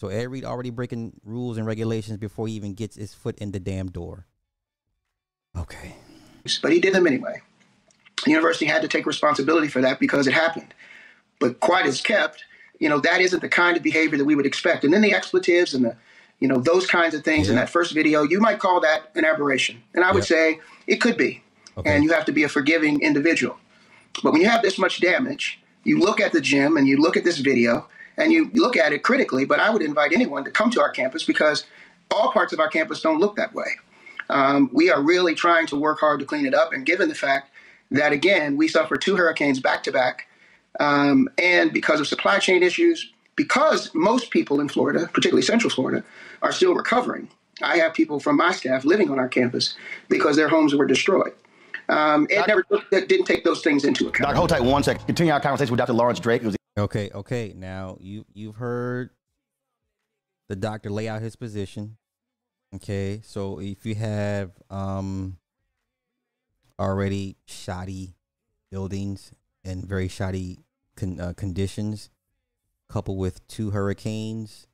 [0.00, 3.52] So Ed Reed already breaking rules and regulations before he even gets his foot in
[3.52, 4.26] the damn door.
[5.56, 5.94] Okay.
[6.62, 7.40] But he did them anyway.
[8.24, 10.74] The university had to take responsibility for that because it happened.
[11.38, 12.44] But quiet as kept,
[12.80, 14.84] you know, that isn't the kind of behavior that we would expect.
[14.84, 15.96] And then the expletives and the,
[16.40, 17.52] you know, those kinds of things yeah.
[17.52, 19.82] in that first video, you might call that an aberration.
[19.94, 20.36] And I would yeah.
[20.36, 21.42] say it could be.
[21.76, 21.94] Okay.
[21.94, 23.58] And you have to be a forgiving individual.
[24.22, 27.16] But when you have this much damage, you look at the gym and you look
[27.16, 29.44] at this video and you look at it critically.
[29.44, 31.64] But I would invite anyone to come to our campus because
[32.12, 33.66] all parts of our campus don't look that way.
[34.30, 36.72] Um, we are really trying to work hard to clean it up.
[36.72, 37.50] And given the fact
[37.90, 40.28] that, again, we suffered two hurricanes back to back,
[40.80, 46.04] um, and because of supply chain issues, because most people in Florida, particularly Central Florida,
[46.44, 47.28] are still recovering.
[47.62, 49.74] I have people from my staff living on our campus
[50.08, 51.32] because their homes were destroyed.
[51.88, 54.28] Um, it never took, didn't take those things into account.
[54.28, 54.36] Dr.
[54.36, 55.04] hold tight one second.
[55.06, 55.94] Continue our conversation with Dr.
[55.94, 56.42] Lawrence Drake.
[56.76, 57.54] Okay, okay.
[57.56, 59.10] Now you you've heard
[60.48, 61.96] the doctor lay out his position.
[62.74, 65.36] Okay, so if you have um
[66.78, 68.16] already shoddy
[68.70, 69.32] buildings
[69.64, 70.64] and very shoddy
[70.96, 72.10] con- uh, conditions,
[72.88, 74.66] coupled with two hurricanes,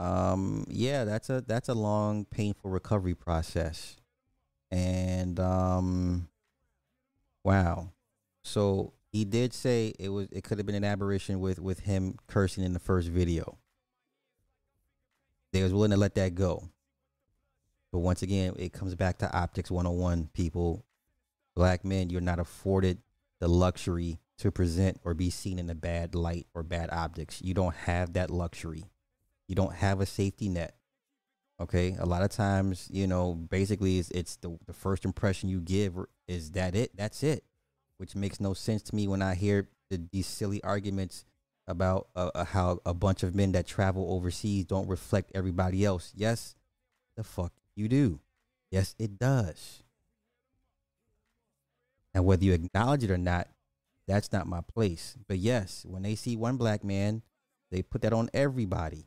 [0.00, 3.98] um, yeah, that's a that's a long, painful recovery process,
[4.70, 6.28] and um,
[7.44, 7.90] wow.
[8.42, 12.16] So he did say it was it could have been an aberration with with him
[12.28, 13.58] cursing in the first video.
[15.52, 16.70] They was willing to let that go.
[17.92, 20.86] But once again, it comes back to optics 101 people.
[21.54, 22.98] Black men, you're not afforded
[23.40, 27.42] the luxury to present or be seen in a bad light or bad optics.
[27.42, 28.89] You don't have that luxury.
[29.50, 30.74] You don't have a safety net.
[31.60, 31.96] Okay?
[31.98, 35.98] A lot of times, you know, basically it's, it's the the first impression you give
[36.26, 36.96] is that it?
[36.96, 37.44] That's it
[38.00, 41.26] which makes no sense to me when I hear the, these silly arguments
[41.68, 46.10] about uh, uh, how a bunch of men that travel overseas don't reflect everybody else.
[46.16, 46.56] Yes,
[47.14, 48.20] the fuck you do.
[48.70, 49.82] Yes, it does.
[52.14, 53.48] And whether you acknowledge it or not,
[54.08, 55.18] that's not my place.
[55.28, 57.20] But yes, when they see one black man,
[57.70, 59.04] they put that on everybody.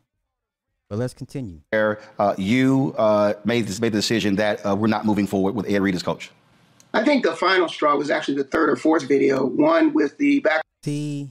[0.93, 1.59] But let's continue.
[1.73, 5.67] Uh, you uh, made this made the decision that uh, we're not moving forward with
[5.67, 6.29] Ed Reed as coach.
[6.93, 10.41] I think the final straw was actually the third or fourth video, one with the
[10.41, 10.61] back.
[10.83, 11.29] See,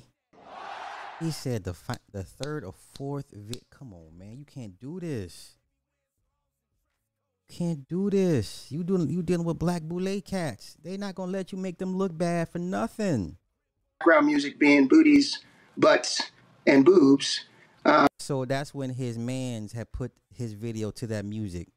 [1.21, 4.99] He said the fi- the third or fourth vi- Come on, man, you can't do
[4.99, 5.55] this.
[7.49, 8.67] You can't do this.
[8.69, 10.77] You doing you dealing with black boule cats.
[10.83, 13.37] They not gonna let you make them look bad for nothing.
[14.01, 15.39] Background music being booties,
[15.77, 16.33] butts,
[16.67, 17.45] and boobs.
[18.19, 21.69] So that's when his mans had put his video to that music.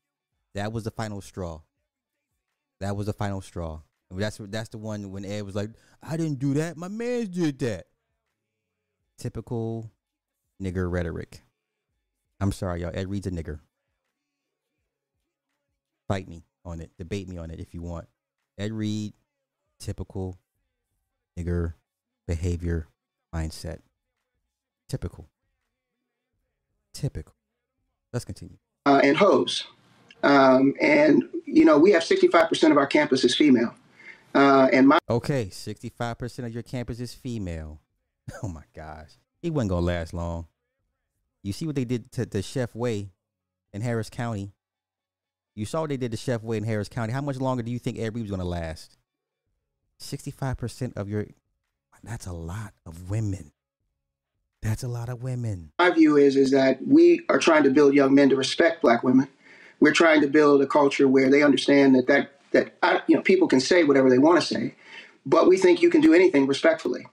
[0.53, 1.61] That was the final straw.
[2.79, 3.81] That was the final straw.
[4.11, 5.71] That's that's the one when Ed was like,
[6.03, 6.77] "I didn't do that.
[6.77, 7.87] My mans did that."
[9.17, 9.91] Typical
[10.61, 11.41] nigger rhetoric.
[12.39, 12.91] I'm sorry, y'all.
[12.93, 13.59] Ed Reed's a nigger.
[16.07, 16.91] Fight me on it.
[16.97, 18.07] Debate me on it if you want.
[18.57, 19.13] Ed Reed,
[19.79, 20.37] typical
[21.37, 21.73] nigger
[22.27, 22.87] behavior
[23.33, 23.79] mindset.
[24.87, 25.27] Typical.
[26.95, 27.35] Typical.
[28.13, 28.57] Let's continue.
[28.85, 29.65] uh, and hoes.
[30.23, 33.75] Um, and, you know, we have 65% of our campus is female.
[34.33, 37.81] Uh, and my Okay, 65% of your campus is female.
[38.41, 39.11] Oh my gosh.
[39.41, 40.47] He wasn't going to last long.
[41.43, 43.11] You see what they did to, to Chef Way
[43.71, 44.53] in Harris County?
[45.53, 47.13] You saw what they did to Chef Way in Harris County.
[47.13, 48.97] How much longer do you think Reed was going to last?
[49.99, 51.27] 65% of your.
[52.03, 53.51] That's a lot of women.
[54.65, 55.71] That's a lot of women.
[55.77, 59.03] my view is is that we are trying to build young men to respect black
[59.03, 59.27] women.
[59.79, 63.21] We're trying to build a culture where they understand that that that I, you know
[63.21, 64.73] people can say whatever they want to say,
[65.25, 67.05] but we think you can do anything respectfully.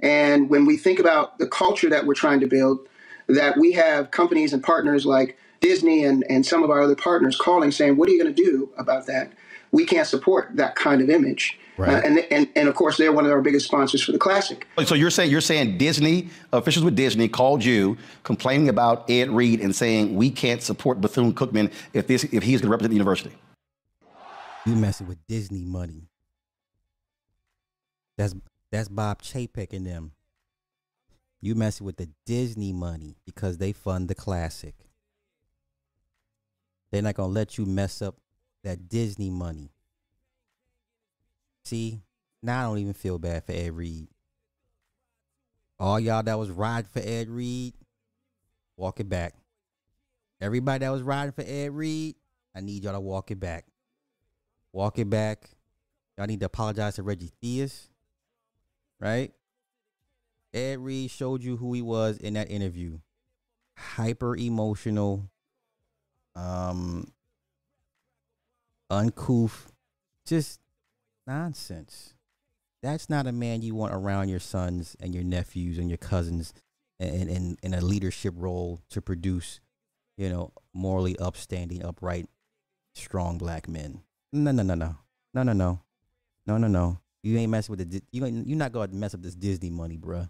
[0.00, 2.88] And when we think about the culture that we're trying to build,
[3.28, 7.36] that we have companies and partners like Disney and, and some of our other partners
[7.36, 9.32] calling saying, "What are you going to do about that?"
[9.74, 11.58] We can't support that kind of image.
[11.76, 11.96] Right.
[11.96, 14.68] Uh, and, and and of course, they're one of our biggest sponsors for the classic.
[14.84, 19.60] So you're saying you're saying Disney officials with Disney called you complaining about Ed Reed
[19.60, 22.96] and saying we can't support Bethune Cookman if this if he's going to represent the
[22.96, 23.32] university.
[24.64, 26.08] You messing with Disney money.
[28.16, 28.36] That's
[28.70, 30.12] that's Bob Chapek and them.
[31.40, 34.74] You messing with the Disney money because they fund the classic.
[36.92, 38.14] They're not gonna let you mess up
[38.64, 39.70] that Disney money.
[41.64, 42.02] See,
[42.42, 44.08] now I don't even feel bad for Ed Reed.
[45.78, 47.74] All y'all that was riding for Ed Reed,
[48.76, 49.34] walk it back.
[50.40, 52.16] Everybody that was riding for Ed Reed,
[52.54, 53.66] I need y'all to walk it back.
[54.72, 55.50] Walk it back.
[56.16, 57.88] Y'all need to apologize to Reggie Theus.
[59.00, 59.32] Right?
[60.52, 62.98] Ed Reed showed you who he was in that interview.
[63.76, 65.28] Hyper emotional,
[66.36, 67.12] um,
[68.94, 69.72] uncouth,
[70.26, 70.60] just
[71.26, 72.14] nonsense.
[72.82, 76.52] That's not a man you want around your sons and your nephews and your cousins
[77.00, 79.60] and in, in a leadership role to produce,
[80.16, 82.28] you know, morally upstanding, upright,
[82.94, 84.02] strong black men.
[84.32, 84.96] No, no, no, no.
[85.32, 85.80] No, no, no.
[86.46, 86.98] No, no, no.
[87.22, 88.02] You ain't messing with the.
[88.12, 90.28] You ain't, you're not gonna mess up this Disney money, bruh.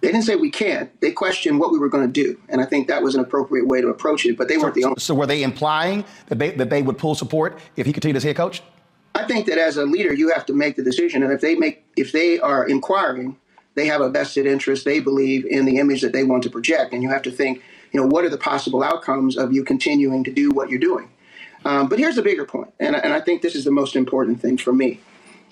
[0.00, 0.98] They didn't say we can't.
[1.00, 3.66] They questioned what we were going to do, and I think that was an appropriate
[3.66, 4.38] way to approach it.
[4.38, 4.96] But they weren't the only.
[4.98, 8.22] So were they implying that they that they would pull support if he continued as
[8.22, 8.62] head coach?
[9.14, 11.54] I think that as a leader, you have to make the decision, and if they
[11.54, 13.36] make, if they are inquiring,
[13.74, 14.84] they have a vested interest.
[14.84, 17.62] They believe in the image that they want to project, and you have to think,
[17.92, 21.10] you know, what are the possible outcomes of you continuing to do what you're doing?
[21.66, 24.40] Um, but here's the bigger point, and, and I think this is the most important
[24.40, 25.00] thing for me,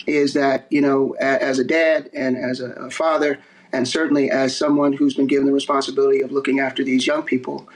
[0.07, 3.37] is that you know, as a dad and as a father,
[3.71, 7.67] and certainly as someone who's been given the responsibility of looking after these young people,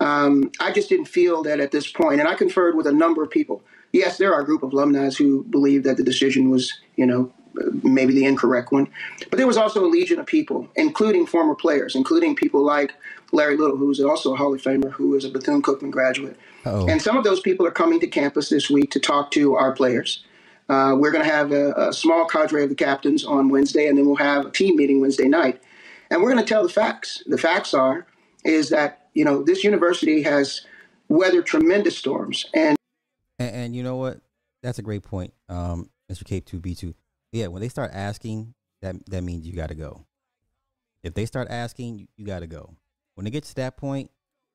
[0.00, 2.20] um, I just didn't feel that at this point.
[2.20, 3.62] and I conferred with a number of people.
[3.92, 7.30] Yes, there are a group of alumni who believe that the decision was, you know,
[7.82, 8.88] maybe the incorrect one,
[9.28, 12.94] but there was also a legion of people, including former players, including people like
[13.32, 16.38] Larry Little, who is also a Hall of Famer, who is a Bethune Cookman graduate.
[16.64, 16.86] Uh-oh.
[16.88, 19.72] And some of those people are coming to campus this week to talk to our
[19.72, 20.24] players.
[20.72, 23.98] Uh, we're going to have a, a small cadre of the captains on Wednesday, and
[23.98, 25.60] then we'll have a team meeting Wednesday night.
[26.10, 27.22] And we're going to tell the facts.
[27.26, 28.06] The facts are
[28.42, 30.62] is that you know this university has
[31.08, 32.74] weathered tremendous storms, and
[33.38, 34.20] And, and you know what?
[34.62, 36.24] That's a great point, um, Mr.
[36.24, 36.94] Cape Two B Two.
[37.32, 40.06] Yeah, when they start asking, that that means you got to go.
[41.02, 42.76] If they start asking, you, you got to go.
[43.14, 44.10] When it gets to that point,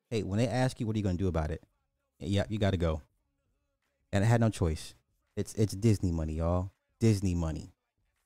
[0.09, 1.61] hey, when they ask you, what are you going to do about it?
[2.19, 3.03] Yeah, you got to go.
[4.11, 4.95] And I had no choice.
[5.37, 6.71] It's it's Disney money, y'all.
[6.99, 7.71] Disney money.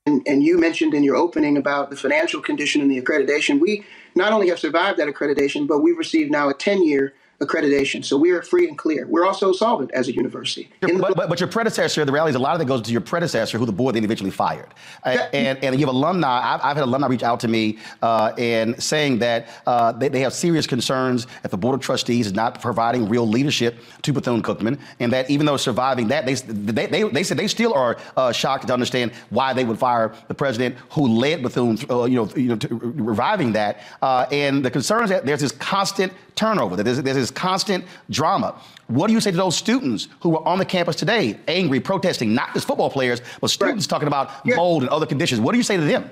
[0.07, 3.59] and, and you mentioned in your opening about the financial condition and the accreditation.
[3.59, 3.83] We
[4.15, 8.05] not only have survived that accreditation, but we've received now a 10 year accreditation.
[8.05, 9.07] So we are free and clear.
[9.07, 10.69] We're also solvent as a university.
[10.81, 12.91] Your, but, but, but, your predecessor, the reality is a lot of that goes to
[12.91, 14.73] your predecessor, who the board then eventually fired.
[15.03, 18.33] That, and, and you have alumni, I've, I've, had alumni reach out to me uh,
[18.37, 22.33] and saying that uh, they, they, have serious concerns that the Board of Trustees is
[22.33, 27.03] not providing real leadership to Bethune-Cookman, and that even though surviving that, they, they, they,
[27.03, 30.75] they said they still are uh, shocked to understand why they would fire the president
[30.91, 33.81] who led Bethune, uh, you know, you know, reviving that.
[34.03, 38.59] Uh, and the concerns that there's this constant turnover, that there's, there's this constant drama.
[38.87, 42.33] What do you say to those students who are on the campus today, angry, protesting,
[42.33, 43.89] not just football players, but students right.
[43.89, 44.55] talking about yeah.
[44.55, 45.41] mold and other conditions?
[45.41, 46.09] What do you say to them?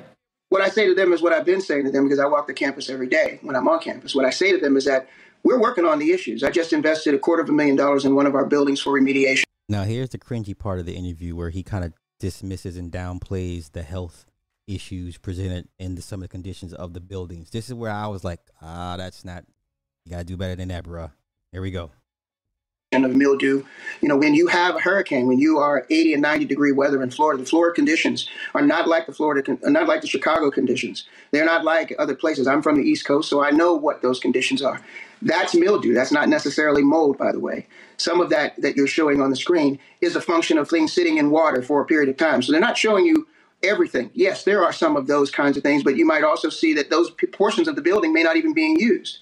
[0.49, 2.47] What I say to them is what I've been saying to them because I walk
[2.47, 4.15] the campus every day when I'm on campus.
[4.15, 5.07] What I say to them is that
[5.43, 6.43] we're working on the issues.
[6.43, 8.99] I just invested a quarter of a million dollars in one of our buildings for
[8.99, 9.43] remediation.
[9.69, 13.71] Now, here's the cringy part of the interview where he kind of dismisses and downplays
[13.71, 14.25] the health
[14.67, 17.49] issues presented in the, some of the conditions of the buildings.
[17.51, 19.45] This is where I was like, ah, that's not,
[20.09, 21.11] you got to do better than that, bruh.
[21.51, 21.91] Here we go
[22.91, 23.63] of mildew.
[24.01, 27.03] You know, when you have a hurricane, when you are 80 and 90 degree weather
[27.03, 31.05] in Florida, the Florida conditions are not like the Florida, not like the Chicago conditions.
[31.29, 32.47] They're not like other places.
[32.47, 34.81] I'm from the East Coast, so I know what those conditions are.
[35.21, 35.93] That's mildew.
[35.93, 37.67] That's not necessarily mold, by the way.
[37.97, 41.17] Some of that that you're showing on the screen is a function of things sitting
[41.17, 42.41] in water for a period of time.
[42.41, 43.27] So they're not showing you
[43.61, 44.09] everything.
[44.13, 46.89] Yes, there are some of those kinds of things, but you might also see that
[46.89, 49.19] those portions of the building may not even be being used.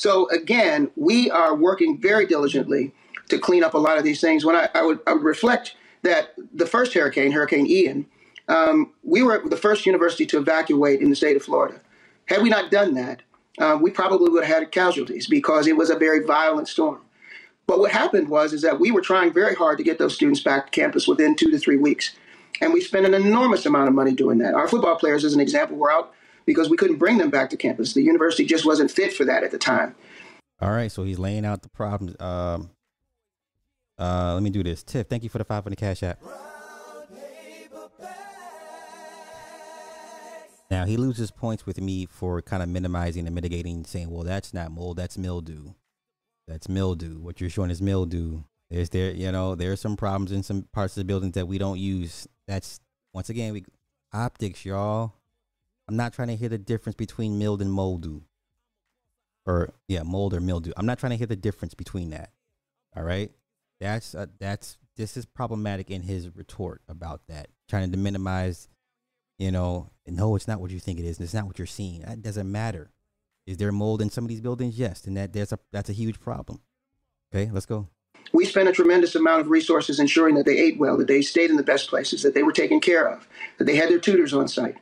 [0.00, 2.94] So again, we are working very diligently
[3.28, 4.46] to clean up a lot of these things.
[4.46, 8.06] When I, I would, I would reflect that the first hurricane, Hurricane Ian,
[8.48, 11.82] um, we were the first university to evacuate in the state of Florida.
[12.24, 13.20] Had we not done that,
[13.58, 17.02] uh, we probably would have had casualties because it was a very violent storm.
[17.66, 20.40] But what happened was is that we were trying very hard to get those students
[20.40, 22.16] back to campus within two to three weeks,
[22.62, 24.54] and we spent an enormous amount of money doing that.
[24.54, 26.14] Our football players, as an example, were out
[26.50, 27.92] because we couldn't bring them back to campus.
[27.94, 29.94] The university just wasn't fit for that at the time.
[30.60, 32.20] All right, so he's laying out the problems.
[32.20, 32.70] Um,
[33.96, 34.82] uh, let me do this.
[34.82, 36.18] Tiff, thank you for the five the cash app.
[40.72, 44.52] Now he loses points with me for kind of minimizing and mitigating, saying, "Well, that's
[44.52, 45.74] not mold, that's mildew.
[46.48, 47.20] That's mildew.
[47.20, 48.42] What you're showing is mildew.
[48.70, 51.46] There's there, you know, there are some problems in some parts of the buildings that
[51.46, 52.26] we don't use.
[52.48, 52.80] That's
[53.12, 53.64] once again, we
[54.12, 55.14] optics, y'all.
[55.90, 58.22] I'm not trying to hear the difference between mild and moldu,
[59.44, 60.70] or yeah, mold or mildew.
[60.76, 62.30] I'm not trying to hear the difference between that.
[62.96, 63.32] All right.
[63.80, 68.68] That's uh, that's this is problematic in his retort about that, trying to minimize.
[69.36, 71.66] You know, no, it's not what you think it is, and it's not what you're
[71.66, 72.02] seeing.
[72.02, 72.92] That doesn't matter.
[73.48, 74.78] Is there mold in some of these buildings?
[74.78, 76.60] Yes, and that there's a that's a huge problem.
[77.34, 77.88] Okay, let's go.
[78.32, 81.50] We spent a tremendous amount of resources ensuring that they ate well, that they stayed
[81.50, 83.26] in the best places, that they were taken care of,
[83.58, 84.76] that they had their tutors on site.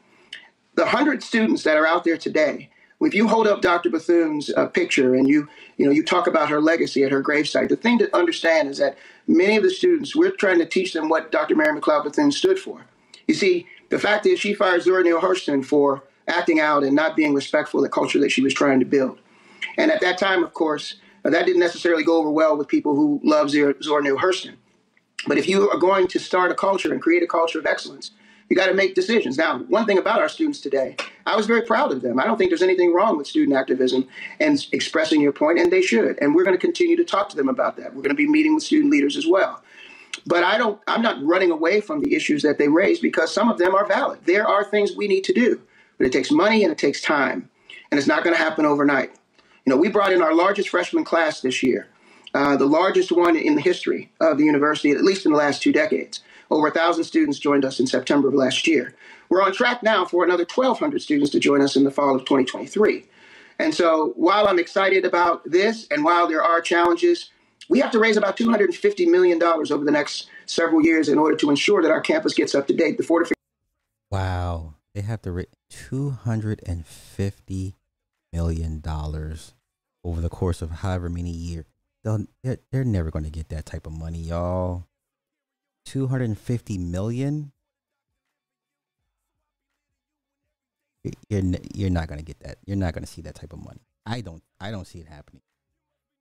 [0.78, 2.70] The hundred students that are out there today
[3.00, 3.90] if you hold up Dr.
[3.90, 7.68] Bethune's uh, picture and you, you know, you talk about her legacy at her gravesite,
[7.68, 11.08] the thing to understand is that many of the students, we're trying to teach them
[11.08, 11.56] what Dr.
[11.56, 12.84] Mary McLeod Bethune stood for.
[13.26, 17.16] You see, the fact is she fired Zora Neale Hurston for acting out and not
[17.16, 19.18] being respectful of the culture that she was trying to build.
[19.78, 22.94] And at that time, of course, uh, that didn't necessarily go over well with people
[22.94, 24.54] who love Zora Neale Hurston.
[25.26, 28.12] But if you are going to start a culture and create a culture of excellence,
[28.48, 29.36] you got to make decisions.
[29.36, 30.96] Now, one thing about our students today,
[31.26, 32.18] I was very proud of them.
[32.18, 34.08] I don't think there's anything wrong with student activism
[34.40, 36.18] and expressing your point, and they should.
[36.20, 37.94] And we're going to continue to talk to them about that.
[37.94, 39.62] We're going to be meeting with student leaders as well.
[40.26, 40.80] But I don't.
[40.86, 43.86] I'm not running away from the issues that they raise because some of them are
[43.86, 44.20] valid.
[44.24, 45.60] There are things we need to do,
[45.96, 47.48] but it takes money and it takes time,
[47.90, 49.12] and it's not going to happen overnight.
[49.64, 51.88] You know, we brought in our largest freshman class this year,
[52.34, 55.62] uh, the largest one in the history of the university, at least in the last
[55.62, 56.20] two decades.
[56.50, 58.94] Over 1,000 students joined us in September of last year.
[59.28, 62.22] We're on track now for another 1,200 students to join us in the fall of
[62.22, 63.04] 2023.
[63.58, 67.30] And so while I'm excited about this and while there are challenges,
[67.68, 71.50] we have to raise about $250 million over the next several years in order to
[71.50, 72.96] ensure that our campus gets up to date.
[72.96, 73.34] The fortification.
[74.10, 74.74] Wow.
[74.94, 77.74] They have to raise $250
[78.32, 78.82] million
[80.04, 81.66] over the course of however many years.
[82.04, 84.86] They're, they're never going to get that type of money, y'all.
[85.88, 87.50] 250 million?
[91.30, 91.42] You're
[91.74, 93.80] you're not going to get that you're not going to see that type of money.
[94.04, 95.40] I don't i don't see it happening.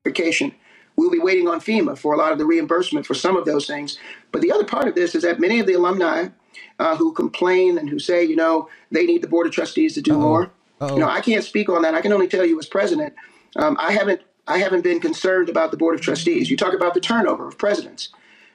[0.05, 0.53] Vacation
[0.95, 3.67] we'll be waiting on fema for a lot of the reimbursement for some of those
[3.67, 3.99] things.
[4.31, 6.29] But the other part of this is that many of the alumni
[6.79, 10.01] uh, who complain and who say you know they need the board of trustees to
[10.01, 10.19] do Uh-oh.
[10.19, 10.43] more.
[10.79, 10.93] Uh-oh.
[10.93, 11.93] you know i can't speak on that.
[11.93, 13.13] I can only tell you as president
[13.57, 16.49] um, i haven't i haven't been concerned about the board of trustees.
[16.49, 18.09] You talk about the turnover of presidents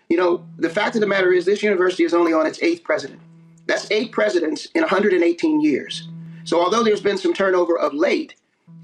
[0.08, 2.84] you know, the fact of the matter is, this university is only on its eighth
[2.84, 3.20] president.
[3.66, 6.08] That's eight presidents in 118 years.
[6.44, 8.34] So, although there's been some turnover of late,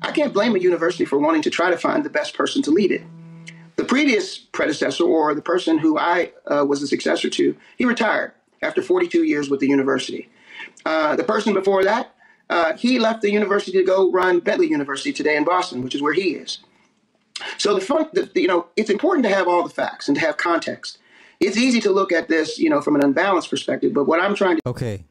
[0.02, 2.70] I can't blame a university for wanting to try to find the best person to
[2.70, 3.02] lead it.
[3.76, 8.32] The previous predecessor, or the person who I uh, was the successor to, he retired
[8.62, 10.28] after 42 years with the university.
[10.84, 12.14] Uh, the person before that,
[12.50, 16.02] uh, he left the university to go run Bentley University today in Boston, which is
[16.02, 16.58] where he is.
[17.58, 20.16] So the fun, the, the, you know, it's important to have all the facts and
[20.16, 20.98] to have context.
[21.40, 23.94] It's easy to look at this, you know, from an unbalanced perspective.
[23.94, 25.04] But what I'm trying to Okay,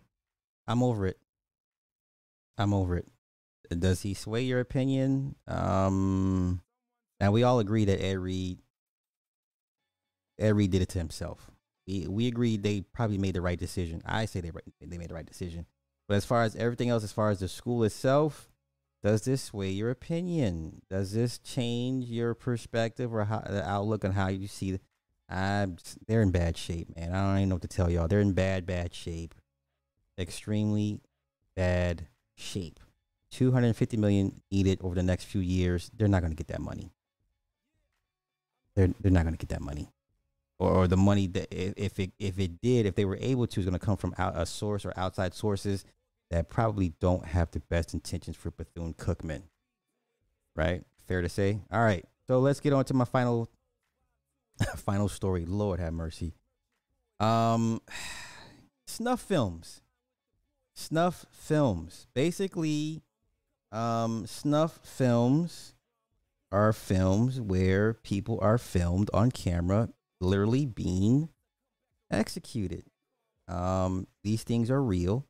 [0.67, 1.17] I'm over it.
[2.57, 3.07] I'm over it.
[3.69, 5.35] Does he sway your opinion?
[5.47, 6.61] Um,
[7.19, 8.59] now we all agree that Ed Reed,
[10.39, 11.51] Ed Reed did it to himself.
[11.87, 14.01] We we agreed they probably made the right decision.
[14.05, 14.51] I say they
[14.81, 15.65] they made the right decision.
[16.07, 18.49] But as far as everything else, as far as the school itself,
[19.03, 20.81] does this sway your opinion?
[20.89, 24.79] Does this change your perspective or how, the outlook on how you see?
[25.29, 27.13] I'm, they're in bad shape, man.
[27.13, 28.07] I don't even know what to tell y'all.
[28.07, 29.35] They're in bad, bad shape.
[30.17, 31.01] Extremely
[31.55, 32.79] bad shape.
[33.31, 35.91] 250 million needed over the next few years.
[35.95, 36.91] They're not going to get that money.
[38.75, 39.89] They're they're not going to get that money,
[40.59, 43.47] or, or the money that if, if it if it did, if they were able
[43.47, 45.83] to, is going to come from out, a source or outside sources
[46.29, 49.43] that probably don't have the best intentions for Bethune Cookman.
[50.55, 50.83] Right?
[51.07, 51.59] Fair to say.
[51.71, 52.05] All right.
[52.27, 53.49] So let's get on to my final
[54.77, 55.45] final story.
[55.45, 56.33] Lord have mercy.
[57.19, 57.81] Um,
[58.87, 59.81] snuff films.
[60.73, 62.07] Snuff films.
[62.13, 63.01] Basically,
[63.71, 65.73] um, snuff films
[66.51, 69.89] are films where people are filmed on camera,
[70.21, 71.29] literally being
[72.09, 72.85] executed.
[73.47, 75.25] Um, these things are real.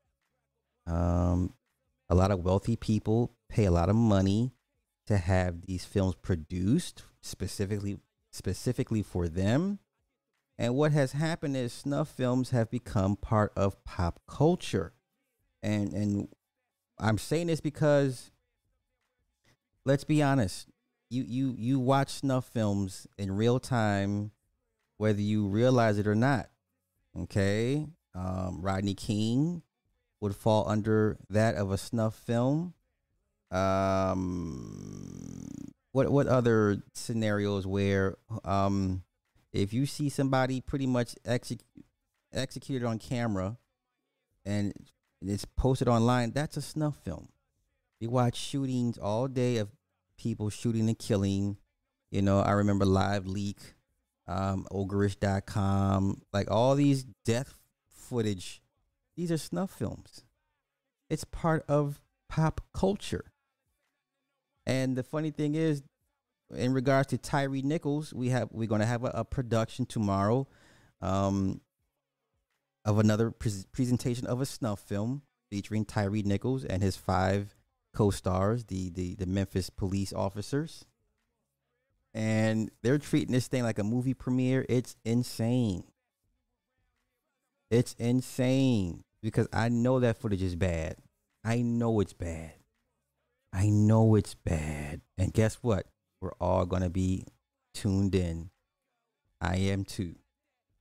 [0.86, 1.54] Um,
[2.10, 4.52] a lot of wealthy people pay a lot of money
[5.08, 7.98] to have these films produced specifically
[8.32, 9.80] specifically for them.
[10.58, 14.94] And what has happened is snuff films have become part of pop culture.
[15.62, 16.28] And and
[17.00, 18.32] I'm saying this because
[19.86, 20.68] let's be honest,
[21.10, 24.32] you you you watch snuff films in real time
[24.98, 26.50] whether you realize it or not.
[27.18, 27.88] Okay?
[28.16, 29.62] Um, Rodney King
[30.20, 32.74] would fall under that of a snuff film.
[33.52, 35.47] Um,
[35.98, 39.02] what what other scenarios where um,
[39.52, 41.66] if you see somebody pretty much exec-
[42.32, 43.58] executed on camera
[44.46, 44.74] and
[45.24, 47.30] it's posted online, that's a snuff film.
[48.00, 49.70] We watch shootings all day of
[50.20, 51.58] people shooting and killing.
[52.12, 53.58] You know, I remember Live Leak,
[54.28, 57.56] um, Ogrish.com, like all these death
[57.90, 58.62] footage.
[59.16, 60.26] These are snuff films.
[61.10, 63.32] It's part of pop culture.
[64.68, 65.82] And the funny thing is,
[66.54, 70.46] in regards to Tyree Nichols, we have we're going to have a, a, production tomorrow,
[71.02, 71.62] um,
[72.84, 77.56] of another pre- presentation of a snuff film featuring Tyree Nichols and his five
[77.94, 80.86] co-stars, the the the Memphis police officers,
[82.14, 84.66] and they're treating this thing like a movie premiere.
[84.68, 85.86] It's insane.
[87.72, 90.98] It's insane because I know that footage is bad.
[91.46, 92.57] I know it's bad.
[93.58, 95.02] I know it's bad.
[95.18, 95.88] And guess what?
[96.22, 97.26] We're all gonna be
[97.74, 98.52] tuned in.
[99.42, 100.14] I am too.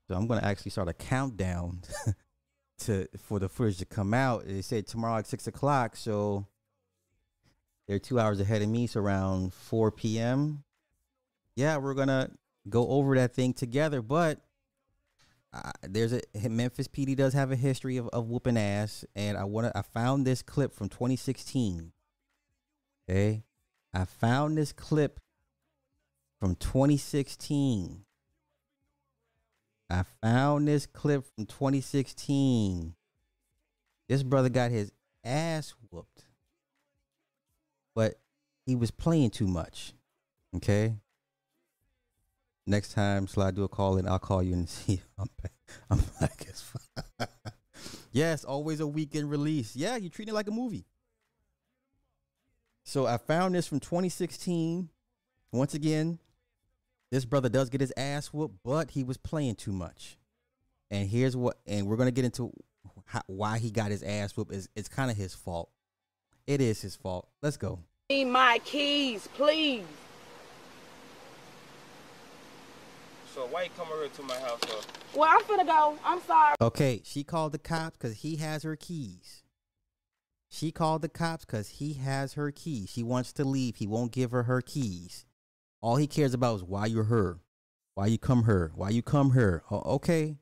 [0.06, 1.80] So I'm gonna actually start a countdown
[2.80, 4.46] to for the footage to come out.
[4.46, 6.48] They said tomorrow at six o'clock, so
[7.88, 8.86] they're two hours ahead of me.
[8.86, 10.62] So around four p.m.
[11.54, 12.30] Yeah, we're gonna
[12.68, 14.02] go over that thing together.
[14.02, 14.42] But
[15.50, 19.44] uh, there's a Memphis PD does have a history of, of whooping ass, and I
[19.44, 19.78] want to.
[19.78, 21.92] I found this clip from 2016.
[23.08, 23.44] Okay,
[23.94, 25.20] I found this clip
[26.40, 28.04] from 2016.
[29.88, 32.94] I found this clip from 2016.
[34.08, 34.90] This brother got his
[35.24, 36.24] ass whooped,
[37.94, 38.18] but
[38.64, 39.92] he was playing too much.
[40.56, 40.96] Okay.
[42.66, 45.52] Next time, I do a call and I'll call you and see I'm back.
[45.88, 47.28] I'm back as
[48.12, 49.76] Yes, always a weekend release.
[49.76, 50.86] Yeah, you treat it like a movie.
[52.86, 54.88] So I found this from 2016.
[55.50, 56.20] Once again,
[57.10, 60.16] this brother does get his ass whooped, but he was playing too much.
[60.88, 62.52] And here's what, and we're gonna get into
[63.04, 64.52] how, why he got his ass whooped.
[64.52, 65.68] Is it's kind of his fault.
[66.46, 67.28] It is his fault.
[67.42, 67.80] Let's go.
[68.08, 69.82] Need my keys, please.
[73.34, 75.18] So why you come over to my house for?
[75.18, 75.98] Well, I'm finna go.
[76.04, 76.54] I'm sorry.
[76.60, 79.42] Okay, she called the cops because he has her keys.
[80.48, 82.90] She called the cops because he has her keys.
[82.90, 83.76] She wants to leave.
[83.76, 85.26] He won't give her her keys.
[85.80, 87.40] All he cares about is why you're her,
[87.94, 89.62] why you come her, why you come her.
[89.70, 90.36] Oh, okay,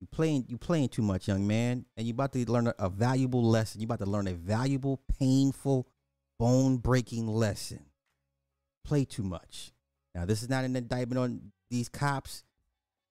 [0.00, 2.88] you playing you playing too much, young man, and you about to learn a, a
[2.88, 3.80] valuable lesson.
[3.80, 5.86] You about to learn a valuable, painful
[6.38, 7.86] bone breaking lesson.
[8.84, 9.72] Play too much.
[10.14, 12.44] Now, this is not an indictment on these cops.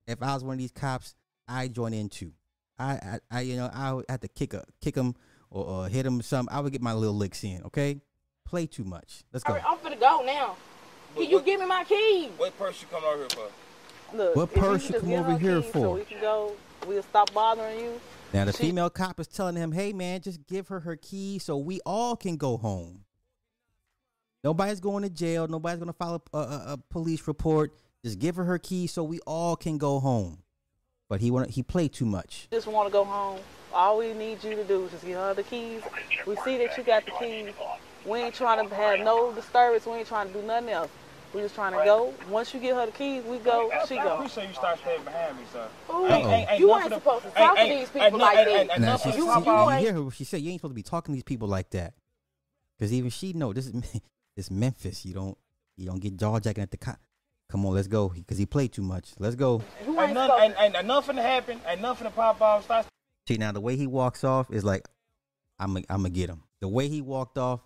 [0.08, 1.16] If I was one of these cops,
[1.48, 2.34] I join in too.
[2.78, 5.16] I, I, I you know, I have to kick a kick them
[5.54, 6.50] or, or hit them some.
[6.52, 7.62] I would get my little licks in.
[7.66, 8.02] Okay,
[8.46, 9.24] play too much.
[9.32, 9.54] Let's go.
[9.54, 10.56] All right, I'm finna go now.
[11.16, 12.32] Can you give me my keys?
[12.38, 14.18] What purse you come over here for?
[14.18, 15.72] Look, What if you purse you come over here for?
[15.80, 16.56] So we can go.
[16.88, 18.02] We'll stop bothering you.
[18.34, 21.40] Now the She- female cop is telling him, "Hey man, just give her her key
[21.40, 23.06] so we all can go home.
[24.44, 25.48] Nobody's going to jail.
[25.48, 26.42] Nobody's going to file a, a,
[26.74, 27.74] a police report.
[28.04, 30.43] Just give her her key so we all can go home."
[31.14, 32.48] But he wanted, he played too much.
[32.52, 33.38] Just want to go home.
[33.72, 35.84] All we need you to do is just get her the keys.
[36.26, 37.54] We see that you got the keys.
[38.04, 39.86] We ain't trying to have no disturbance.
[39.86, 40.90] We ain't trying to do nothing else.
[41.32, 42.16] We just trying to go.
[42.32, 43.70] Once you get her the keys, we go.
[43.88, 44.16] She I go.
[44.16, 45.68] appreciate you start standing behind me, son.
[45.92, 46.56] Ooh, Uh-oh.
[46.58, 48.70] you ain't to- supposed to talk to these people like that.
[48.76, 50.10] and she, you, pop you hear her?
[50.10, 51.94] She said, "You ain't supposed to be talking to these people like that,"
[52.80, 54.02] because even she know this is
[54.36, 55.06] this Memphis.
[55.06, 55.38] You don't
[55.78, 56.98] you don't get jaw jacking at the cop.
[57.54, 58.10] Come on, let's go.
[58.10, 59.12] Because he played too much.
[59.20, 59.62] Let's go.
[59.86, 61.62] You Ain't ain't nothing, supposed ain't, ain't nothing to happen.
[61.68, 62.64] Ain't nothing to pop off.
[62.64, 62.88] Start
[63.28, 64.88] See now the way he walks off is like
[65.60, 66.42] I'm I'm gonna get him.
[66.62, 67.60] The way he walked off,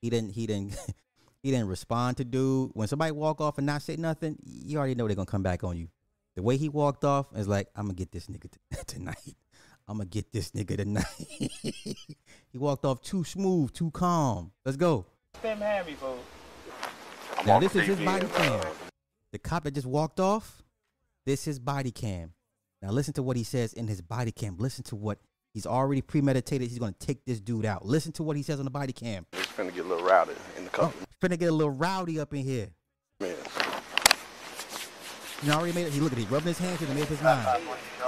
[0.00, 0.74] he didn't he didn't
[1.42, 2.70] he didn't respond to dude.
[2.72, 5.62] When somebody walk off and not say nothing, you already know they're gonna come back
[5.62, 5.88] on you.
[6.36, 9.36] The way he walked off is like I'm gonna get this nigga t- tonight.
[9.86, 11.04] I'm gonna get this nigga tonight.
[12.48, 14.52] he walked off too smooth, too calm.
[14.64, 15.04] Let's go.
[15.40, 16.22] stand behind me, folks.
[17.46, 18.64] Now this is his body cam.
[19.34, 20.62] The cop that just walked off,
[21.26, 22.34] this is body cam.
[22.80, 24.54] Now listen to what he says in his body cam.
[24.58, 25.18] Listen to what
[25.52, 26.68] he's already premeditated.
[26.68, 27.84] He's gonna take this dude out.
[27.84, 29.26] Listen to what he says on the body cam.
[29.32, 32.20] It's finna get a little rowdy in the Oh, couple finna get a little rowdy
[32.20, 32.68] up in here.
[33.18, 33.42] minutes.
[35.42, 35.92] He already made it.
[35.94, 37.42] He look at he rubbing his hands and he made up his mind.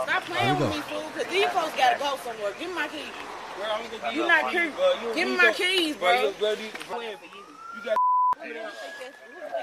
[0.04, 0.70] Stop playing with go.
[0.70, 2.52] me, fool, because these folks got to go somewhere.
[2.56, 3.02] Give me my keys.
[3.56, 4.62] Girl, I'm gonna give You up not on cute.
[5.02, 6.32] You- Give me my keys, bro.
[6.38, 6.52] bro.
[6.52, 7.96] You, bro, you, you got.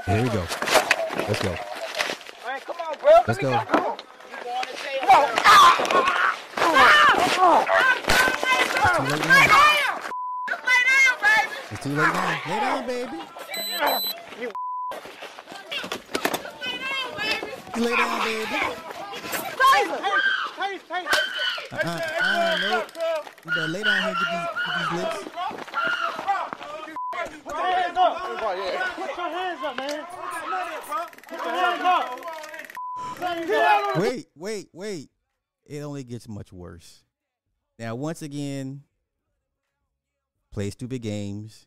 [0.06, 0.46] Here we go.
[1.16, 1.50] Let's go.
[1.50, 1.56] All
[2.50, 3.12] right, come on, bro.
[3.28, 3.50] Let's go.
[3.50, 5.10] You going to jail.
[8.92, 10.00] It's too late now.
[11.72, 12.42] It's too late now.
[12.48, 13.20] Lay down, baby.
[17.76, 18.58] You lay down, baby.
[21.72, 22.88] Uh, uh, uh, nope.
[23.46, 25.20] You better lay down here and get these, get these licks.
[25.58, 25.63] Put
[28.24, 30.06] Put your hands up, man.
[34.02, 35.10] Wait, wait, wait.
[35.66, 37.04] It only gets much worse.
[37.80, 38.84] Now, once again,
[40.52, 41.66] play stupid games.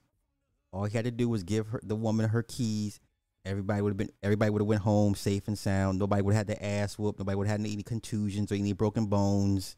[0.73, 3.01] All he had to do was give her the woman her keys.
[3.45, 4.11] Everybody would have been.
[4.23, 5.99] Everybody would have went home safe and sound.
[5.99, 7.19] Nobody would have had their ass whooped.
[7.19, 9.77] Nobody would have had any contusions or any broken bones.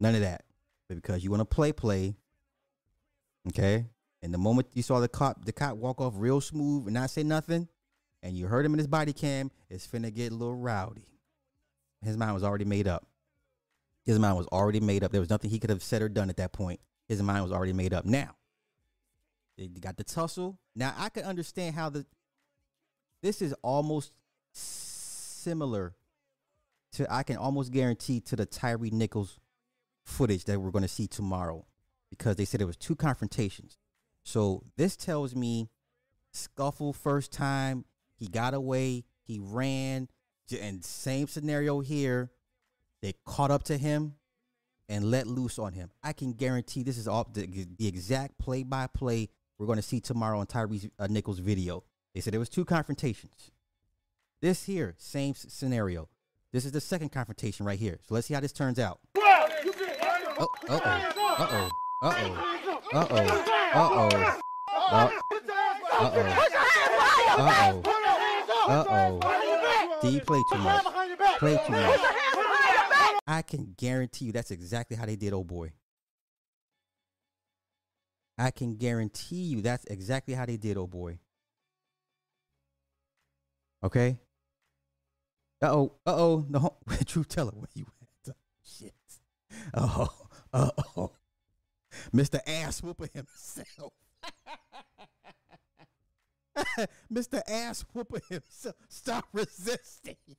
[0.00, 0.44] None of that.
[0.88, 2.14] But because you want to play, play.
[3.48, 3.86] Okay.
[4.22, 7.10] And the moment you saw the cop, the cop walk off real smooth and not
[7.10, 7.68] say nothing,
[8.22, 11.06] and you heard him in his body cam, it's finna get a little rowdy.
[12.02, 13.06] His mind was already made up.
[14.04, 15.12] His mind was already made up.
[15.12, 16.80] There was nothing he could have said or done at that point.
[17.08, 18.04] His mind was already made up.
[18.04, 18.36] Now,
[19.56, 20.58] they got the tussle.
[20.74, 22.06] Now I can understand how the
[23.20, 24.12] this is almost
[24.52, 25.94] similar
[26.92, 29.38] to I can almost guarantee to the Tyree Nichols
[30.04, 31.66] footage that we're going to see tomorrow
[32.10, 33.77] because they said there was two confrontations.
[34.28, 35.70] So this tells me
[36.34, 40.08] scuffle first time, he got away, he ran,
[40.60, 42.30] and same scenario here.
[43.00, 44.16] They caught up to him
[44.86, 45.90] and let loose on him.
[46.02, 49.82] I can guarantee this is all the, the exact play by play we're going to
[49.82, 51.84] see tomorrow on Tyree uh, Nichols' video.
[52.14, 53.50] They said there was two confrontations.
[54.42, 56.10] This here, same s- scenario.
[56.52, 57.98] This is the second confrontation right here.
[58.06, 59.00] So let's see how this turns out.
[59.16, 59.20] Oh,
[60.38, 61.70] uh oh, uh oh,
[62.02, 66.12] uh oh, uh oh, uh oh, uh oh,
[67.36, 67.82] uh oh,
[68.68, 70.08] uh oh.
[70.08, 70.84] You play too much?
[71.38, 72.00] Play too much.
[73.26, 75.72] I can guarantee you that's exactly how they did, oh boy.
[78.38, 81.18] I can guarantee you that's exactly how they did, oh boy.
[83.84, 84.18] Okay.
[85.60, 85.92] Uh oh.
[86.06, 86.76] Uh oh.
[86.86, 87.86] The truth teller, where you
[88.26, 88.34] at?
[88.64, 88.94] Shit.
[89.74, 90.08] Oh.
[90.52, 91.12] Uh oh.
[92.14, 92.38] Mr.
[92.46, 93.92] Ass Whooper himself.
[97.12, 97.40] Mr.
[97.48, 98.76] Ass Whooper himself.
[98.88, 100.16] Stop resisting.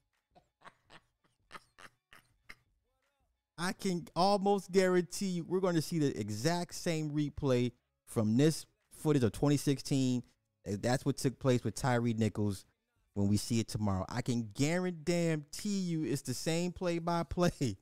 [3.57, 7.71] I can almost guarantee you we're going to see the exact same replay
[8.05, 10.23] from this footage of 2016.
[10.67, 12.65] Uh, That's what took place with Tyree Nichols
[13.13, 14.05] when we see it tomorrow.
[14.09, 17.77] I can guarantee you it's the same play by play.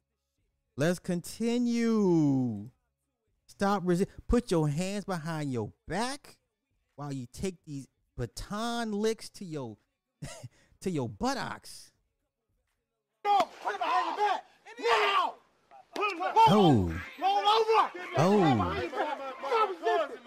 [0.76, 2.70] Let's continue.
[3.48, 4.10] Stop resist.
[4.28, 6.38] Put your hands behind your back
[6.96, 7.88] while you take these
[8.18, 9.78] baton licks to your
[10.82, 11.92] to your buttocks.
[13.26, 14.44] No, put it behind your back.
[14.80, 15.34] Now.
[15.96, 16.18] Put it.
[16.50, 17.90] Oh, Roll over.
[18.18, 18.38] oh,
[19.48, 20.18] Stop resisting.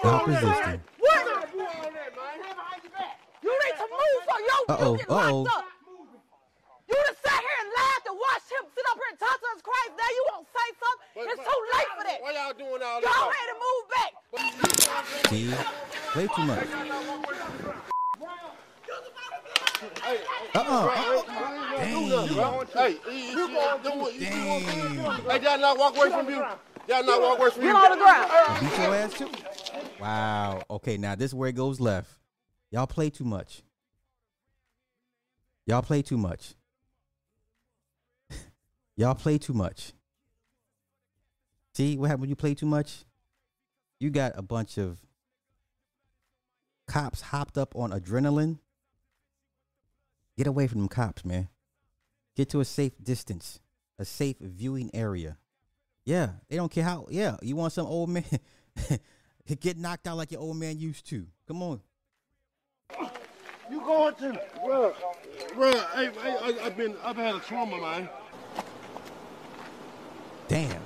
[0.00, 0.80] stop resisting.
[0.98, 1.48] What?
[3.42, 5.42] You need to move so your Uh-oh, you get uh-oh.
[5.42, 5.64] locked up.
[6.88, 9.46] You just sat here and laughed and watched him sit up here and talk to
[9.52, 9.92] us Christ.
[9.92, 11.28] Now you won't say something.
[11.28, 12.18] it's too late for that.
[12.24, 13.28] Why y'all doing all Go that?
[13.28, 14.12] ahead and move back.
[15.28, 15.52] See,
[16.16, 16.64] way too much.
[20.54, 20.88] Uh uh
[21.78, 22.00] Hey, you,
[23.10, 26.44] you, you, you, you, hey, y'all not walk away from you.
[26.88, 27.72] Y'all not walk away from you.
[27.72, 28.60] Get on the ground.
[28.60, 29.30] Beat your ass too.
[30.00, 30.62] Wow.
[30.70, 32.10] Okay, now this is where it goes left.
[32.70, 33.62] Y'all play too much.
[35.66, 36.54] Y'all play too much.
[38.98, 39.92] Y'all play too much.
[41.72, 43.04] See what happened when you play too much?
[44.00, 44.98] You got a bunch of
[46.88, 48.58] cops hopped up on adrenaline.
[50.36, 51.48] Get away from them cops, man.
[52.34, 53.60] Get to a safe distance,
[54.00, 55.38] a safe viewing area.
[56.04, 57.06] Yeah, they don't care how.
[57.08, 58.24] Yeah, you want some old man
[59.60, 61.24] get knocked out like your old man used to.
[61.46, 61.80] Come on.
[63.70, 64.92] You going to, bro,
[65.54, 65.70] bro?
[65.70, 68.08] Hey, I, I've been, I've had a trauma, man.
[70.48, 70.80] Damn.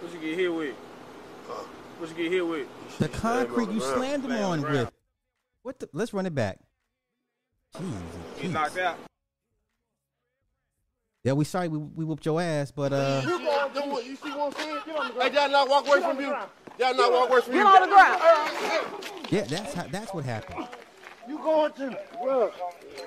[0.00, 0.74] What you get hit with?
[1.98, 2.68] What you get hit with?
[2.98, 4.92] The concrete you slammed him on on with.
[5.62, 5.88] What the?
[5.92, 6.58] Let's run it back.
[7.76, 7.92] Jesus.
[8.34, 8.52] Get Keith.
[8.52, 8.98] knocked out.
[11.24, 14.06] Yeah, we sorry we, we whooped your ass, but uh, You going to what?
[14.06, 14.78] You see what I'm saying?
[15.20, 16.28] Hey, y'all not walk away from you.
[16.78, 17.62] Y'all not walk away from you.
[17.64, 18.22] Get on the ground.
[19.30, 20.68] yeah, that's how that's what happened.
[21.28, 22.52] You going to, bro,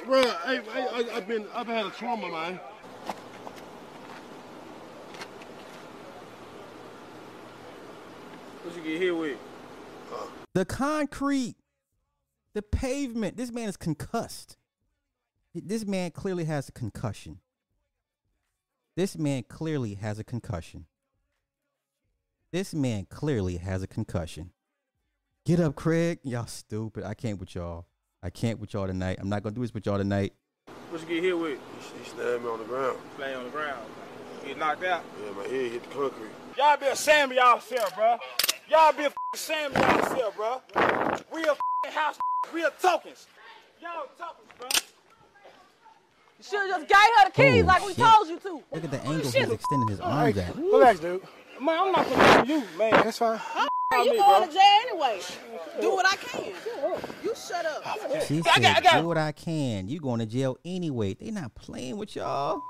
[0.06, 0.22] bro?
[0.22, 2.60] Hey, hey, I, I've been, I've had a trauma, man.
[8.84, 9.38] You get hit with?
[10.54, 11.56] The concrete,
[12.54, 13.38] the pavement.
[13.38, 14.58] This man is concussed.
[15.54, 17.40] This man clearly has a concussion.
[18.96, 20.86] This man clearly has a concussion.
[22.52, 24.52] This man clearly has a concussion.
[25.46, 26.20] Get up, Craig.
[26.24, 27.04] Y'all stupid.
[27.04, 27.86] I can't with y'all.
[28.22, 29.18] I can't with y'all tonight.
[29.22, 30.34] I'm not gonna do this with y'all tonight.
[30.90, 31.60] What you get hit with?
[32.04, 32.98] He slammed me on the ground.
[33.20, 33.80] Laying on the ground.
[34.46, 35.04] Get knocked out.
[35.24, 36.32] Yeah, my head hit the concrete.
[36.58, 38.18] Y'all be ashamed of yourself, bro.
[38.70, 40.62] Y'all be ashamed of yourself, bro.
[41.34, 41.58] Real
[41.92, 42.18] house,
[42.54, 43.28] real tokens.
[43.82, 44.68] Y'all tokens, bro.
[46.38, 48.06] You should have just gave her the keys Oh, like we shit.
[48.06, 48.64] told you to.
[48.72, 50.56] Look at the angle he's extending his arms at.
[50.56, 51.22] Relax, dude.
[51.62, 52.92] Man, I'm not gonna do you, man.
[52.92, 53.40] That's fine.
[53.92, 54.46] you me, going bro.
[54.48, 55.20] to jail anyway.
[55.82, 56.46] Do what I can.
[57.24, 57.82] You shut up.
[57.86, 60.58] Oh, she I said, got- I got- "Do what I can." You going to jail
[60.64, 61.16] anyway?
[61.16, 62.64] They not playing with y'all.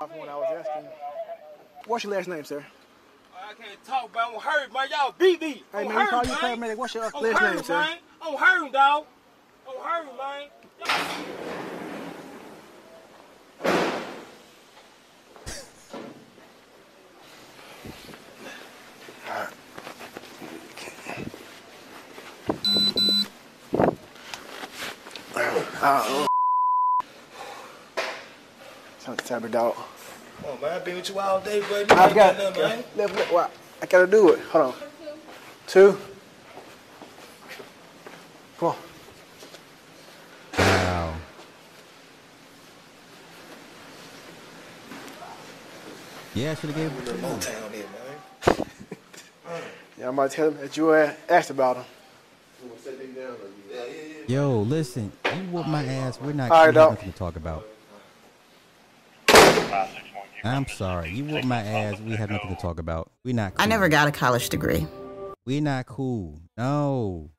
[0.00, 0.90] When I was asking,
[1.86, 2.64] what's your last name, sir?
[3.34, 4.88] I can't talk, but I'm hurt, man.
[4.90, 5.62] Y'all beat me.
[5.72, 6.76] Hey, man, you call you paramedic.
[6.76, 7.74] What's your last name, sir?
[7.74, 7.98] Man.
[8.22, 9.06] I'm hurting, dog.
[9.68, 10.48] I'm hurting, man.
[28.98, 29.74] Some type of dog.
[30.44, 31.90] Oh, man, I've been with you all day, buddy.
[31.90, 33.50] I've got left, left, what?
[33.80, 34.40] I gotta do it.
[34.50, 34.74] Hold on.
[35.66, 35.98] Two.
[38.58, 38.76] Come on.
[40.58, 41.14] Wow.
[46.34, 47.20] Yeah, I should have gave it to him.
[47.20, 47.84] Motown here,
[48.46, 48.66] man.
[49.98, 51.84] Yeah, I'm about to tell him that you asked about him.
[54.26, 56.18] Yo, listen, you whoop my ass.
[56.20, 56.90] We're not All right, we have dog.
[56.92, 57.66] nothing to talk about.
[60.44, 61.10] I'm sorry.
[61.10, 62.00] You whoop my ass.
[62.00, 63.12] We have nothing to talk about.
[63.24, 63.54] We're not.
[63.54, 63.62] Cool.
[63.62, 64.86] I never got a college degree.
[65.44, 66.40] We're not cool.
[66.56, 67.30] No.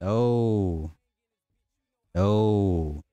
[0.00, 0.92] No.
[2.14, 3.04] No.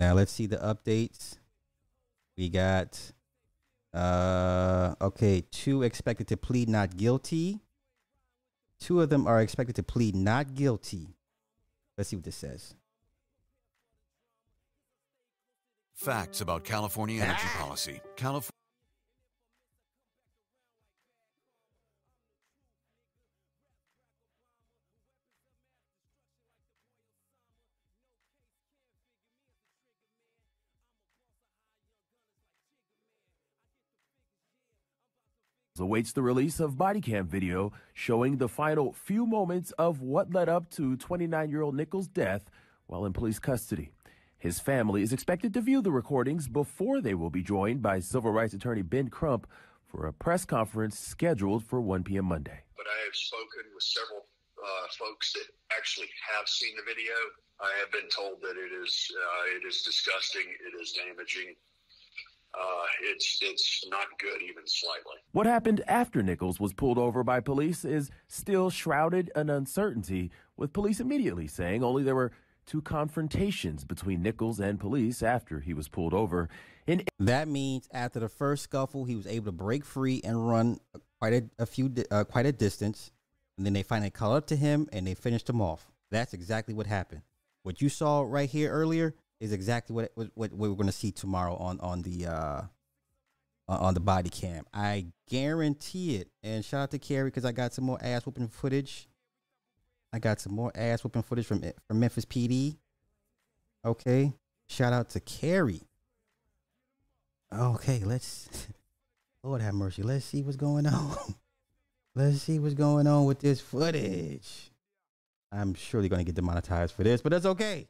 [0.00, 1.38] Now let's see the updates.
[2.36, 3.12] We got
[3.94, 7.60] uh okay, two expected to plead not guilty.
[8.80, 11.08] Two of them are expected to plead not guilty.
[11.96, 12.74] Let's see what this says.
[15.98, 17.56] Facts about California energy ah.
[17.58, 18.00] policy.
[18.14, 18.52] California.
[35.80, 40.48] awaits the release of body cam video showing the final few moments of what led
[40.48, 42.50] up to 29 year old Nichols' death
[42.86, 43.92] while in police custody.
[44.38, 48.30] His family is expected to view the recordings before they will be joined by civil
[48.30, 49.48] rights attorney Ben Crump
[49.84, 52.26] for a press conference scheduled for 1 p.m.
[52.26, 52.60] Monday.
[52.76, 54.26] But I have spoken with several
[54.62, 57.12] uh, folks that actually have seen the video.
[57.60, 61.56] I have been told that it is uh, it is disgusting, it is damaging.
[62.54, 65.16] Uh, it's it's not good even slightly.
[65.32, 70.72] What happened after Nichols was pulled over by police is still shrouded in uncertainty, with
[70.72, 72.30] police immediately saying only there were
[72.68, 76.48] two confrontations between Nichols and police after he was pulled over.
[76.86, 80.78] In That means after the first scuffle, he was able to break free and run
[81.18, 83.10] quite a, a few, uh, quite a distance,
[83.56, 85.90] and then they finally caught up to him and they finished him off.
[86.10, 87.22] That's exactly what happened.
[87.62, 91.10] What you saw right here earlier is exactly what what, what we're going to see
[91.10, 92.62] tomorrow on on the uh
[93.68, 94.64] on the body cam.
[94.72, 96.28] I guarantee it.
[96.42, 99.08] And shout out to Carrie because I got some more ass whooping footage.
[100.12, 102.76] I got some more ass whooping footage from from Memphis PD.
[103.84, 104.32] Okay,
[104.66, 105.82] shout out to Carrie.
[107.52, 108.48] Okay, let's.
[109.44, 110.02] Lord have mercy.
[110.02, 111.16] Let's see what's going on.
[112.14, 114.72] let's see what's going on with this footage.
[115.52, 117.86] I'm surely going to get demonetized for this, but that's okay.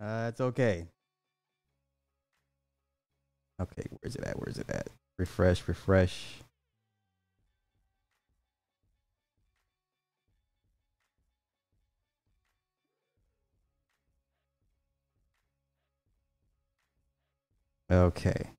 [0.00, 0.86] Uh, it's okay.
[3.60, 4.38] Okay, where's it at?
[4.38, 4.88] Where's it at?
[5.18, 6.42] Refresh, refresh.
[17.90, 18.50] Okay.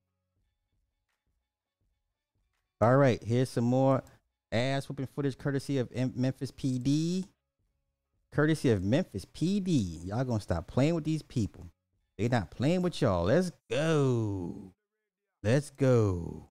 [2.82, 4.04] All right, here's some more
[4.52, 7.26] ass whooping footage courtesy of M- Memphis PD.
[8.32, 10.06] Courtesy of Memphis PD.
[10.08, 11.68] Y'all gonna stop playing with these people.
[12.18, 13.26] They not playing with y'all.
[13.26, 14.74] Let's go.
[15.44, 16.50] Let's go.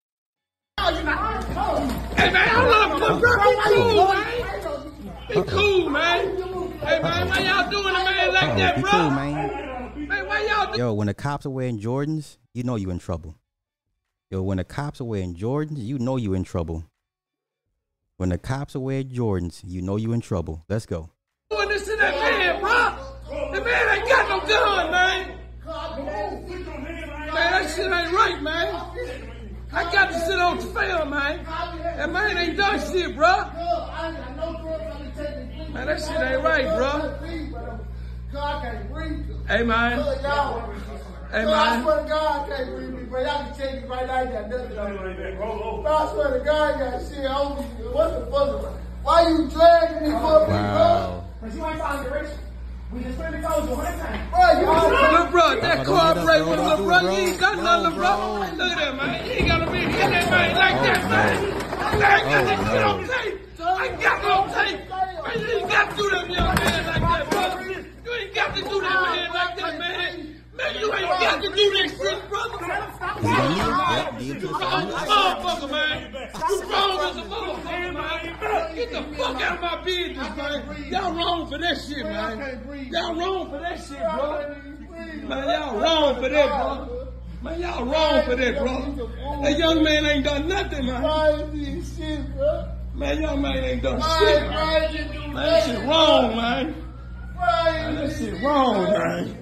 [0.79, 5.29] Hey man, hold up, bro, be cool, man.
[5.29, 6.37] Be cool, man.
[6.81, 8.91] Hey man, why y'all doing it, man, like Uh-oh, that, be bro?
[8.91, 9.70] cool, man.
[10.47, 13.37] Y'all Yo, when the cops are wearing Jordans, you know you in trouble.
[14.31, 16.85] Yo, when the cops are wearing Jordans, you know you in trouble.
[18.17, 20.65] When the cops are wearing Jordans, you know you in trouble.
[20.69, 21.11] Let's go.
[21.51, 23.51] doing this to that man, bro?
[23.53, 25.37] The man ain't got no gun, man.
[27.35, 28.75] Man, that shit ain't right, man.
[29.73, 31.45] I got to sit on the film, man.
[31.45, 33.45] That man ain't done shit, bro.
[35.73, 37.80] Man, that shit ain't right, bro.
[38.33, 39.99] Hey, man.
[39.99, 43.23] Hey, I swear to God, I can't breathe me, bro.
[43.23, 44.49] Y'all can take me right like that.
[44.49, 44.77] Nothing.
[45.37, 47.65] Bro, I swear to God, that shit on me.
[47.91, 48.73] What the fuck?
[49.03, 51.25] Why you dragging me for me, bro?
[51.41, 52.41] Because you ain't following directions.
[52.93, 54.31] We just finna go to one time.
[54.31, 56.63] Bro, you Look, bro, that Don't do cooperate with bro.
[56.63, 57.01] little Don't bro.
[57.01, 57.49] do it, You ain't bro.
[57.51, 58.11] got nothing, bro.
[58.11, 59.27] Look at oh, that, man.
[59.27, 61.35] You ain't gotta be in that man like that, oh, man.
[61.81, 63.37] I ain't got that shit on tape.
[63.61, 64.81] I got it on tape.
[64.91, 66.80] Man, you ain't got to do that young man
[68.21, 70.37] ain't got to do that man like that, man.
[70.57, 72.59] Man, you ain't got to do that shit, brother.
[73.21, 76.13] You Motherfucker, man.
[76.49, 78.75] You wrong as a motherfucker, man.
[78.75, 80.93] Get the fuck out of my business, man.
[80.93, 82.91] Y'all wrong for that shit, man.
[82.93, 85.29] Y'all wrong for that shit, bro.
[85.29, 87.09] Man, y'all wrong for that, bro.
[87.43, 89.43] Man, y'all wrong for that, bro.
[89.43, 91.03] That young man ain't done nothing, man.
[92.95, 94.93] Man, young man ain't done shit, man.
[95.33, 96.90] Man, that shit wrong, man.
[97.41, 99.37] Man, that shit wrong, man.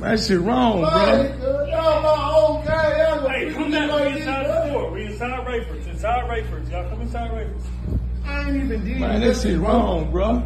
[0.00, 0.90] That shit wrong, bro.
[3.28, 3.90] Hey, come back.
[3.90, 4.04] back.
[4.04, 4.90] We inside the store.
[4.90, 5.86] We inside Rayford's.
[5.86, 6.70] Inside Rayford's.
[6.70, 7.66] Y'all come inside Rayford's.
[8.24, 10.42] I ain't even did Man, that shit wrong, bro.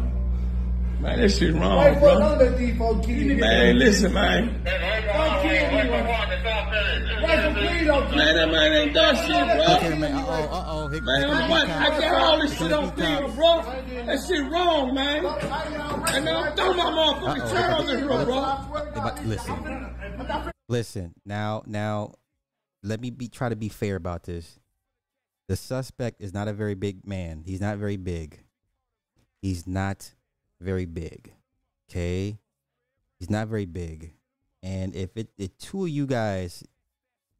[0.99, 2.19] Man, that shit wrong, Hey, bro, bro.
[2.19, 3.37] don't let these folks keep you.
[3.37, 4.61] Man, listen, man.
[4.65, 7.55] Don't kill me, man.
[7.55, 9.29] Please don't Man, that man ain't done shit,
[9.77, 9.97] Okay, bro.
[9.99, 10.13] man.
[10.13, 10.89] Uh oh, uh oh.
[11.01, 11.69] Man, what?
[11.69, 13.61] I got all this shit on film, bro.
[14.05, 15.25] That shit wrong, man.
[15.25, 19.21] And now I'm throwing my motherfucking Charles in here, bro.
[19.25, 19.95] Listen,
[20.67, 21.13] listen.
[21.25, 22.13] Now, now,
[22.83, 24.59] let me be try to be fair about this.
[25.47, 27.43] The suspect is not a very big man.
[27.45, 28.39] He's not very big.
[29.41, 30.13] He's not
[30.59, 31.33] very big.
[31.89, 32.37] Okay,
[33.19, 34.13] he's not very big.
[34.61, 36.63] And if it, if two of you guys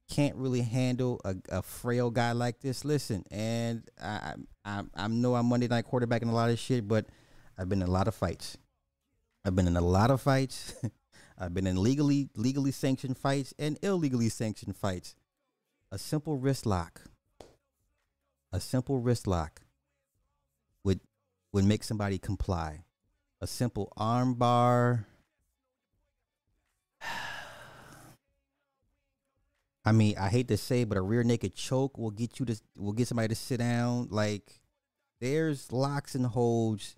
[0.09, 3.23] can't really handle a, a frail guy like this, listen.
[3.29, 4.33] And I,
[4.65, 7.05] I, I know I'm Monday night quarterback quarterbacking a lot of shit, but
[7.57, 8.57] I've been in a lot of fights.
[9.45, 10.73] I've been in a lot of fights.
[11.37, 15.15] I've been in legally legally sanctioned fights and illegally sanctioned fights.
[15.91, 17.01] A simple wrist lock.
[18.51, 19.61] A simple wrist lock
[20.83, 20.99] would
[21.53, 22.83] would make somebody comply.
[23.41, 25.05] A simple arm bar.
[29.85, 32.59] I mean, I hate to say, but a rear naked choke will get you to
[32.77, 34.09] will get somebody to sit down.
[34.11, 34.61] Like
[35.21, 36.97] there's locks and holds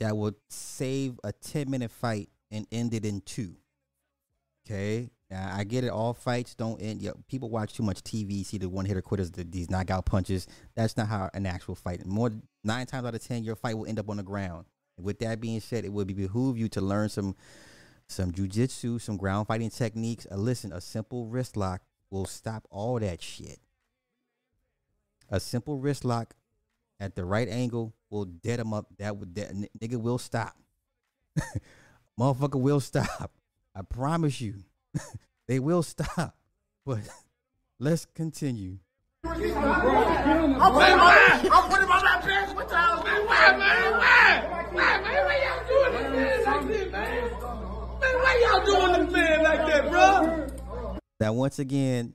[0.00, 3.54] that would save a 10 minute fight and end it in two.
[4.66, 5.10] Okay.
[5.30, 5.88] Now, I get it.
[5.88, 7.02] All fights don't end.
[7.02, 10.46] Yo, people watch too much TV, see the one hitter quitters, the, these knockout punches.
[10.76, 12.04] That's not how an actual fight.
[12.06, 12.30] More
[12.62, 14.66] nine times out of ten, your fight will end up on the ground.
[14.96, 17.34] With that being said, it would be behoove you to learn some
[18.06, 20.26] some jujitsu, some ground fighting techniques.
[20.30, 23.58] Uh, listen, a simple wrist lock will stop all that shit.
[25.30, 26.34] A simple wrist lock
[27.00, 28.86] at the right angle will dead him up.
[28.98, 30.56] That would that n- nigga will stop.
[32.20, 33.32] Motherfucker will stop.
[33.74, 34.62] I promise you.
[35.48, 36.36] they will stop.
[36.86, 37.00] But
[37.78, 38.78] let's continue.
[39.24, 43.02] I'm putting my, I'm putting my rap pants with y'all.
[43.02, 43.92] Man, why, man?
[43.92, 44.13] Why?
[48.42, 50.98] Why y'all doing this, man, like that, bro?
[51.20, 52.12] Now, once again,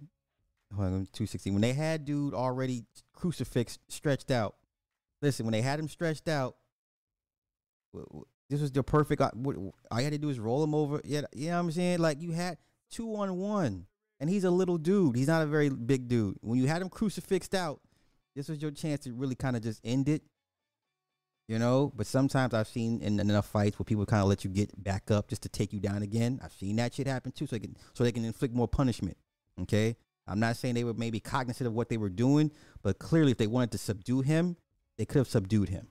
[0.73, 1.53] hold on, 216.
[1.53, 4.55] When they had dude already crucifix stretched out,
[5.21, 6.55] listen, when they had him stretched out,
[8.49, 9.21] this was the perfect.
[9.21, 11.01] uh, All you had to do is roll him over.
[11.03, 11.99] Yeah, you know what I'm saying?
[11.99, 12.57] Like you had
[12.91, 13.85] two on one,
[14.19, 15.15] and he's a little dude.
[15.15, 16.37] He's not a very big dude.
[16.41, 17.79] When you had him crucifixed out,
[18.35, 20.23] this was your chance to really kind of just end it.
[21.49, 24.51] You know, but sometimes I've seen in enough fights where people kind of let you
[24.51, 26.39] get back up just to take you down again.
[26.43, 29.17] I've seen that shit happen too, so they can so they can inflict more punishment.
[29.59, 29.95] Okay,
[30.27, 32.51] I'm not saying they were maybe cognizant of what they were doing,
[32.83, 34.57] but clearly, if they wanted to subdue him,
[34.99, 35.87] they could have subdued him.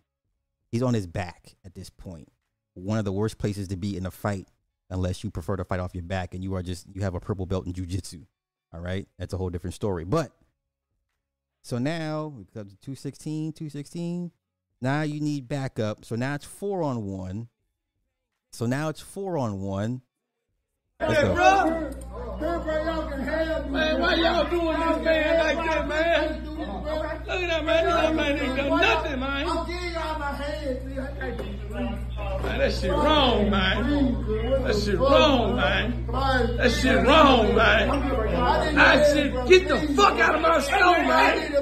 [0.71, 2.29] He's on his back at this point.
[2.75, 4.47] One of the worst places to be in a fight,
[4.91, 7.21] unless you prefer to fight off your back and you are just you have a
[7.21, 8.25] purple belt in jujitsu.
[8.73, 10.05] All right, that's a whole different story.
[10.05, 10.31] But
[11.65, 14.31] so now we come to 216, 216.
[14.81, 16.05] Now you need backup.
[16.05, 17.49] So now it's four on one.
[18.53, 20.03] So now it's four on one.
[21.01, 21.35] Let's Hey, go.
[21.35, 21.91] bro.
[23.71, 26.45] Man, why y'all doing this, man, like that, man?
[26.47, 27.85] Look at that, man.
[27.85, 29.49] That man ain't done nothing, man.
[29.49, 30.97] I'm giving y'all my hand.
[32.43, 34.25] Man, that shit wrong, man.
[34.65, 36.07] That shit wrong, man.
[36.07, 37.91] That shit wrong, man.
[38.79, 41.53] I said, get the fuck out of my store, man.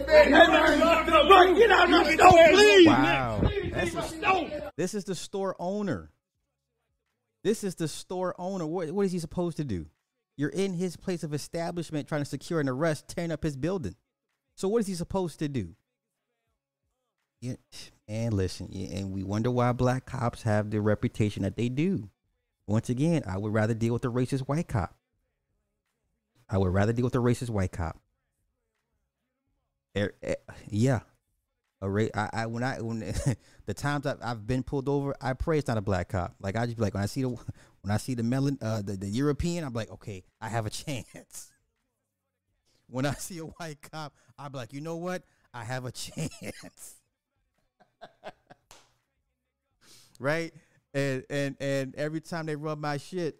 [1.28, 2.86] Bro, get out of my store, please.
[2.88, 3.50] Wow.
[3.72, 4.50] That's a- store.
[4.76, 6.10] This is the store owner.
[7.44, 8.66] This is the store owner.
[8.66, 9.86] What, what is he supposed to do?
[10.36, 13.94] You're in his place of establishment trying to secure an arrest, tearing up his building.
[14.56, 15.76] So what is he supposed to do?
[17.40, 17.54] Yeah,
[18.08, 22.08] and listen, yeah, and we wonder why black cops have the reputation that they do.
[22.66, 24.96] Once again, I would rather deal with a racist white cop.
[26.48, 28.00] I would rather deal with a racist white cop.
[29.96, 30.34] Er- eh,
[30.68, 31.00] yeah,
[31.82, 33.00] a ra- I, I when I when
[33.66, 36.36] the times I've, I've been pulled over, I pray it's not a black cop.
[36.40, 37.30] Like I just be like when I see the
[37.82, 40.70] when I see the melon uh the, the European, I'm like, okay, I have a
[40.72, 41.50] chance.
[42.88, 45.24] When I see a white cop, I'm like, you know what?
[45.52, 46.96] I have a chance.
[50.18, 50.52] right?
[50.94, 53.38] And and and every time they rub my shit,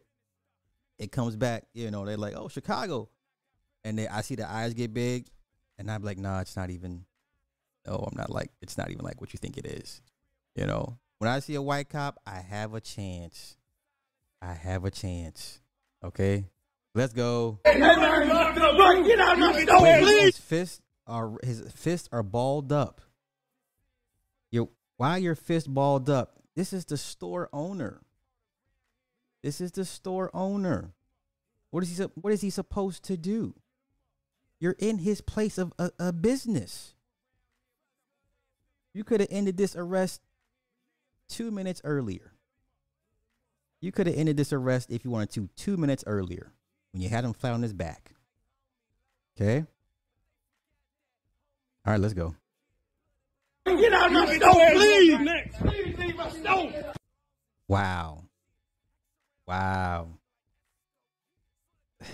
[0.99, 1.65] it comes back.
[1.75, 3.09] You know, they're like, "Oh, Chicago,"
[3.85, 5.27] and they, I see the eyes get big,
[5.79, 7.05] and I'm like, "Nah, it's not even.
[7.87, 8.51] No, I'm not like.
[8.61, 10.03] It's not even like what you think it is."
[10.55, 13.57] You know, when I see a white cop, I have a chance.
[14.43, 15.61] I have a chance.
[16.05, 16.45] Okay,
[16.95, 17.59] let's go.
[17.65, 20.25] Hey, man, get out of my store, please.
[20.25, 23.01] his fists are his fists are balled up.
[24.97, 26.41] Why your fist balled up?
[26.55, 28.01] This is the store owner.
[29.43, 30.95] This is the store owner.
[31.71, 32.05] What is he?
[32.15, 33.55] What is he supposed to do?
[34.59, 36.95] You're in his place of a, a business.
[38.95, 40.23] You could have ended this arrest
[41.29, 42.33] two minutes earlier.
[43.81, 46.53] You could have ended this arrest if you wanted to two minutes earlier
[46.93, 48.13] when you had him flat on his back.
[49.39, 49.67] Okay.
[51.85, 52.35] All right, let's go.
[53.67, 55.19] Get out of my store, please.
[55.59, 56.73] Please leave my store.
[57.67, 58.23] Wow.
[59.47, 60.09] Wow.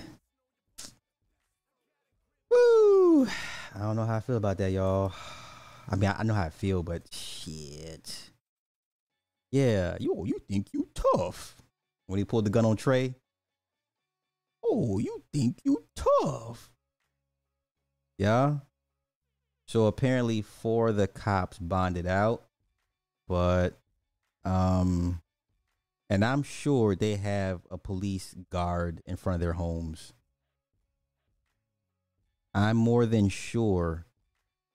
[2.50, 3.26] Woo.
[3.74, 5.12] I don't know how I feel about that, y'all.
[5.88, 8.30] I mean, I I know how I feel, but shit.
[9.50, 11.56] Yeah, you you think you tough
[12.06, 13.14] when he pulled the gun on Trey.
[14.64, 16.70] Oh, you think you tough?
[18.16, 18.56] Yeah.
[19.72, 22.42] So apparently, four of the cops bonded out,
[23.26, 23.80] but
[24.44, 25.22] um,
[26.10, 30.12] and I'm sure they have a police guard in front of their homes.
[32.52, 34.04] I'm more than sure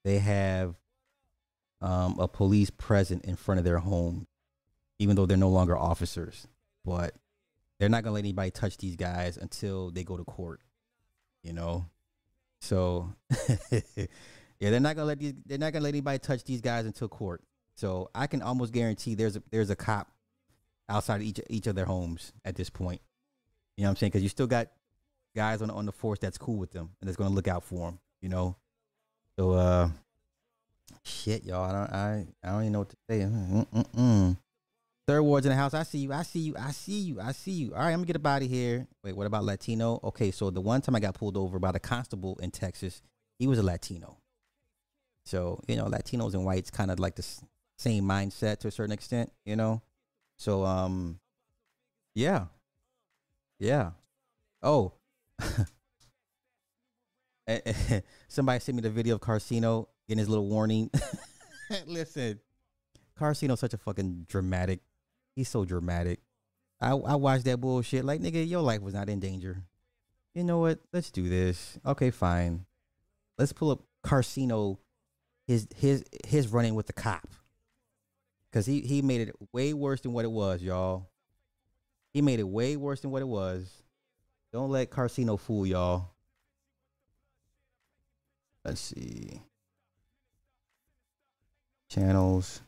[0.02, 0.74] they have
[1.80, 4.26] um, a police present in front of their home,
[4.98, 6.48] even though they're no longer officers.
[6.84, 7.14] But
[7.78, 10.60] they're not gonna let anybody touch these guys until they go to court.
[11.44, 11.86] You know,
[12.60, 13.14] so
[14.60, 15.34] yeah, they're not gonna let these.
[15.46, 17.42] They're not gonna let anybody touch these guys until court.
[17.74, 20.10] So I can almost guarantee there's a there's a cop
[20.88, 23.00] outside of each each of their homes at this point.
[23.76, 24.10] You know what I'm saying?
[24.10, 24.68] Because you still got
[25.36, 27.86] guys on on the force that's cool with them and that's gonna look out for
[27.86, 28.00] them.
[28.20, 28.56] You know.
[29.38, 29.90] So uh,
[31.04, 31.62] shit, y'all.
[31.64, 33.20] I don't I I don't even know what to say.
[33.20, 34.36] Mm-mm-mm.
[35.06, 35.72] Third wards in the house.
[35.72, 36.12] I see you.
[36.12, 36.54] I see you.
[36.58, 37.20] I see you.
[37.20, 37.74] I see you.
[37.74, 38.88] All right, I'm gonna get a body here.
[39.04, 40.00] Wait, what about Latino?
[40.02, 43.00] Okay, so the one time I got pulled over by the constable in Texas,
[43.38, 44.18] he was a Latino.
[45.28, 47.26] So you know, Latinos and whites kind of like the
[47.76, 49.30] same mindset to a certain extent.
[49.44, 49.82] You know,
[50.36, 51.20] so um,
[52.14, 52.46] yeah,
[53.58, 53.90] yeah.
[54.62, 54.94] Oh,
[58.28, 60.90] somebody sent me the video of Carcino getting his little warning.
[61.86, 62.40] Listen,
[63.20, 64.80] Carcino's such a fucking dramatic.
[65.36, 66.20] He's so dramatic.
[66.80, 68.02] I I watched that bullshit.
[68.02, 69.62] Like nigga, your life was not in danger.
[70.34, 70.78] You know what?
[70.90, 71.78] Let's do this.
[71.84, 72.64] Okay, fine.
[73.36, 74.78] Let's pull up Carcino.
[75.48, 77.26] His his his running with the cop.
[78.52, 81.08] Cause he he made it way worse than what it was, y'all.
[82.12, 83.82] He made it way worse than what it was.
[84.52, 86.10] Don't let Carcino fool y'all.
[88.62, 89.40] Let's see.
[91.88, 92.60] Channels.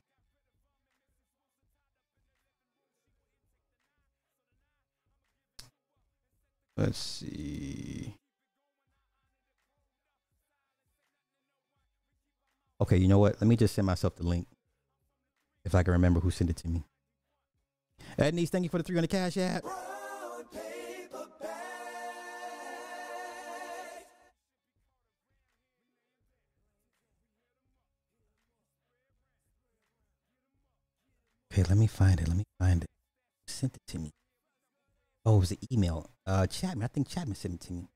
[6.78, 8.16] Let's see.
[12.80, 13.40] Okay, you know what?
[13.40, 14.46] Let me just send myself the link.
[15.64, 16.84] If I can remember who sent it to me.
[18.18, 19.64] Ednice, thank you for the 300 cash app.
[31.52, 32.28] Okay, let me find it.
[32.28, 32.90] Let me find it.
[33.46, 34.12] Who sent it to me?
[35.26, 36.08] Oh, it was an email.
[36.26, 36.84] Uh, Chapman.
[36.84, 37.88] I think Chapman sent it to me.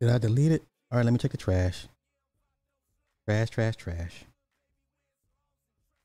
[0.00, 0.62] Did I delete it?
[0.90, 1.86] All right, let me check the trash.
[3.26, 4.24] Trash, trash, trash.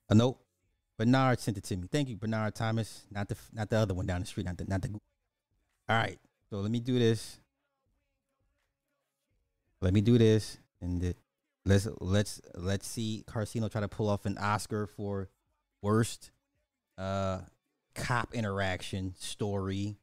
[0.10, 0.38] A note.
[0.98, 1.88] Bernard sent it to me.
[1.92, 3.06] Thank you, Bernard Thomas.
[3.12, 4.46] Not the not the other one down the street.
[4.46, 4.90] Not the not the.
[4.90, 6.20] All right.
[6.50, 7.40] So let me do this.
[9.82, 11.18] Let me do this, and it,
[11.66, 15.30] let's let's let's see Carcino try to pull off an Oscar for
[15.82, 16.30] worst
[16.98, 17.40] uh
[17.96, 19.98] cop interaction story.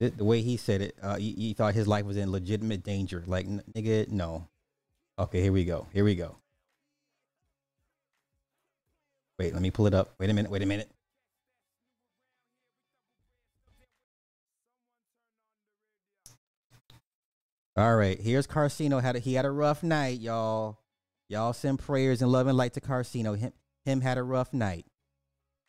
[0.00, 3.24] The, way he said it, uh, he thought his life was in legitimate danger.
[3.26, 4.46] Like, n- nigga, no.
[5.18, 5.88] Okay, here we go.
[5.92, 6.36] Here we go.
[9.38, 10.14] Wait, let me pull it up.
[10.18, 10.50] Wait a minute.
[10.50, 10.88] Wait a minute.
[17.76, 19.00] All right, here's Carcino.
[19.00, 20.80] Had a, he had a rough night, y'all.
[21.28, 23.38] Y'all send prayers and love and light to Carcino.
[23.38, 23.52] Him
[23.84, 24.86] him had a rough night.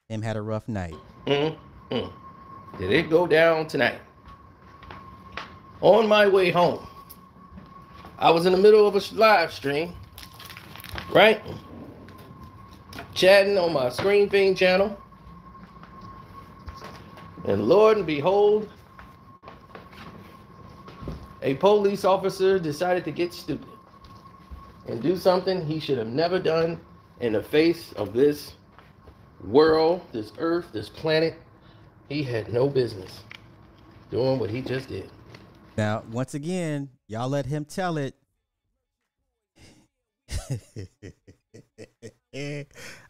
[0.08, 0.96] Him had a rough night.
[1.28, 2.12] Mm-mm.
[2.80, 4.00] Did it go down tonight?
[5.82, 6.86] On my way home,
[8.18, 9.94] I was in the middle of a live stream,
[11.12, 11.42] right?
[13.14, 15.02] Chatting on my Screen Thing channel.
[17.46, 18.70] And Lord and behold,
[21.42, 23.70] a police officer decided to get stupid
[24.88, 26.82] and do something he should have never done
[27.22, 28.56] in the face of this
[29.46, 31.36] world, this earth, this planet.
[32.10, 33.22] He had no business
[34.12, 35.10] doing what he just did.
[35.80, 38.14] Now, once again, y'all let him tell it.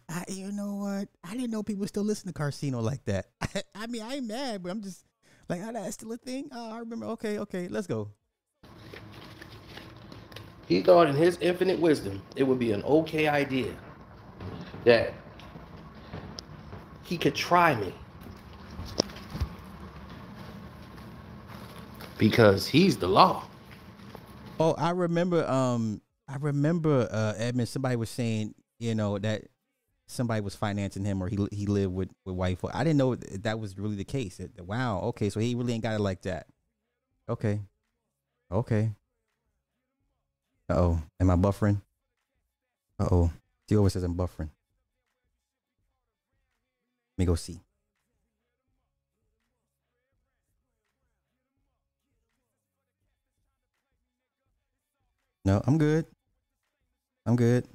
[0.07, 1.09] I, you know what?
[1.24, 3.26] I didn't know people still listen to Carcino like that.
[3.74, 5.03] I mean, I ain't mad, but I'm just
[5.49, 6.49] like, oh, that's still a thing.
[6.51, 7.07] Oh, I remember.
[7.07, 8.11] Okay, okay, let's go.
[10.67, 13.74] He thought in his infinite wisdom it would be an okay idea
[14.86, 15.15] that
[17.01, 17.95] he could try me.
[22.20, 23.46] Because he's the law.
[24.59, 25.50] Oh, I remember.
[25.50, 27.08] Um, I remember.
[27.12, 27.70] Uh, Edmund.
[27.70, 29.46] Somebody was saying, you know, that
[30.05, 32.59] somebody was financing him, or he he lived with with wife.
[32.71, 34.39] I didn't know that, was really the case.
[34.39, 35.00] It- wow.
[35.01, 36.47] Okay, so he really ain't got it like that.
[37.28, 37.62] Okay.
[38.51, 38.91] Okay.
[40.70, 41.01] Uh oh.
[41.20, 41.82] Am I buffering?
[43.00, 43.32] Uh oh.
[43.67, 44.50] He always says I'm buffering.
[47.17, 47.62] Let me go see.
[55.45, 56.05] No, I'm good.
[57.25, 57.66] I'm good.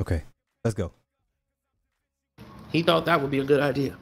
[0.00, 0.24] Okay,
[0.64, 0.92] let's go.
[2.72, 3.96] He thought that would be a good idea.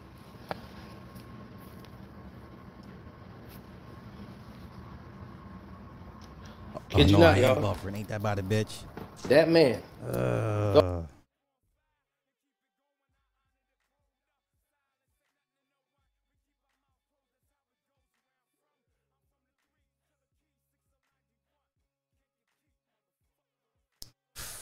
[6.89, 7.57] Kid you oh, no, not, I y'all.
[7.57, 7.97] buffering.
[7.97, 8.85] Ain't that about a bitch?
[9.29, 9.83] That man.
[10.07, 11.03] Uh,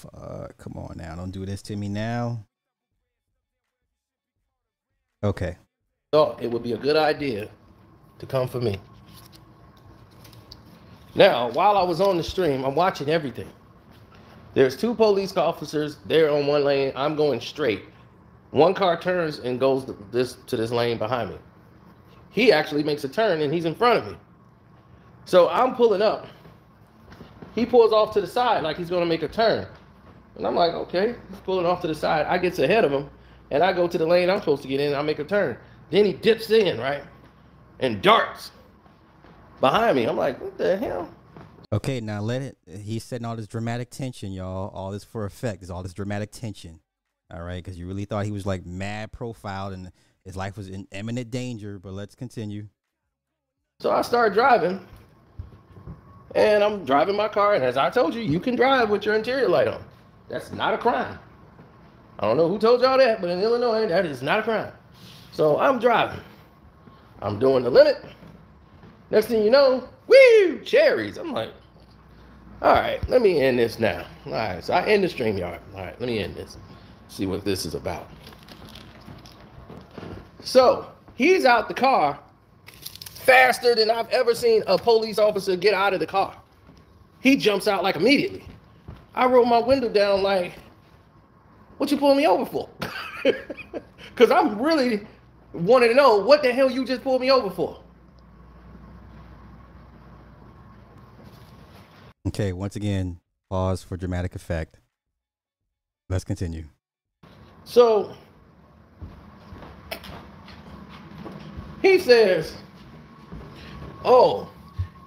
[0.00, 0.56] fuck?
[0.58, 1.14] Come on now.
[1.16, 2.44] Don't do this to me now.
[5.22, 5.56] Okay.
[6.12, 7.48] Thought it would be a good idea
[8.18, 8.78] to come for me.
[11.14, 13.48] Now, while I was on the stream, I'm watching everything.
[14.54, 15.98] There's two police officers.
[16.06, 16.92] They're on one lane.
[16.96, 17.84] I'm going straight.
[18.50, 21.36] One car turns and goes to this to this lane behind me.
[22.30, 24.16] He actually makes a turn and he's in front of me.
[25.24, 26.26] So I'm pulling up.
[27.54, 29.66] He pulls off to the side like he's going to make a turn.
[30.36, 32.26] And I'm like, okay, he's pulling off to the side.
[32.26, 33.10] I gets ahead of him
[33.50, 34.94] and I go to the lane I'm supposed to get in.
[34.94, 35.56] I make a turn.
[35.90, 37.02] Then he dips in, right?
[37.80, 38.52] And darts
[39.60, 40.04] behind me.
[40.04, 41.12] I'm like, what the hell?
[41.72, 42.58] Okay, now let it.
[42.66, 44.70] He's setting all this dramatic tension, y'all.
[44.74, 45.62] All this for effect.
[45.62, 46.80] Is all this dramatic tension.
[47.32, 49.92] All right, because you really thought he was like mad profiled and
[50.24, 51.78] his life was in imminent danger.
[51.78, 52.68] But let's continue.
[53.78, 54.86] So I start driving,
[56.34, 57.54] and I'm driving my car.
[57.54, 59.82] And as I told you, you can drive with your interior light on.
[60.30, 61.18] That's not a crime.
[62.20, 64.72] I don't know who told y'all that, but in Illinois, that is not a crime.
[65.32, 66.20] So I'm driving.
[67.20, 67.96] I'm doing the limit.
[69.10, 71.18] Next thing you know, woo, cherries.
[71.18, 71.50] I'm like,
[72.62, 74.06] all right, let me end this now.
[74.26, 75.58] All right, so I end the StreamYard.
[75.74, 76.58] All right, let me end this.
[77.08, 78.08] See what this is about.
[80.42, 80.86] So
[81.16, 82.18] he's out the car
[83.14, 86.36] faster than I've ever seen a police officer get out of the car.
[87.20, 88.44] He jumps out like immediately.
[89.14, 90.52] I roll my window down like,
[91.78, 92.68] what you pulling me over for?
[94.14, 95.06] Because I'm really
[95.52, 97.80] wanting to know what the hell you just pulled me over for.
[102.28, 104.78] Okay, once again, pause for dramatic effect.
[106.10, 106.64] Let's continue.
[107.64, 108.14] So
[111.80, 112.54] he says,
[114.04, 114.50] Oh,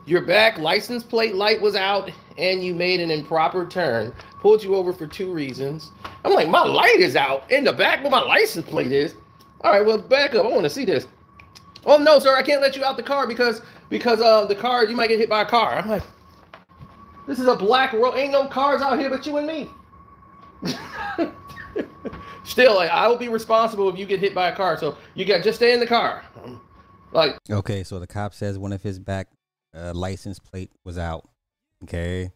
[0.05, 4.13] your back license plate light was out and you made an improper turn.
[4.39, 5.91] Pulled you over for two reasons.
[6.25, 9.15] I'm like, My light is out in the back where my license plate is.
[9.61, 10.45] All right, well, back up.
[10.45, 11.07] I want to see this.
[11.85, 14.85] Oh no, sir, I can't let you out the car because because uh the car
[14.85, 15.75] you might get hit by a car.
[15.75, 16.03] I'm like,
[17.27, 18.15] this is a black road.
[18.15, 19.69] Ain't no cars out here but you and me.
[22.45, 24.77] Still, like, I will be responsible if you get hit by a car.
[24.77, 26.23] So you got just stay in the car.
[27.11, 29.29] Like, Okay, so the cop says one of his back
[29.73, 31.29] uh, license plate was out.
[31.83, 32.31] Okay,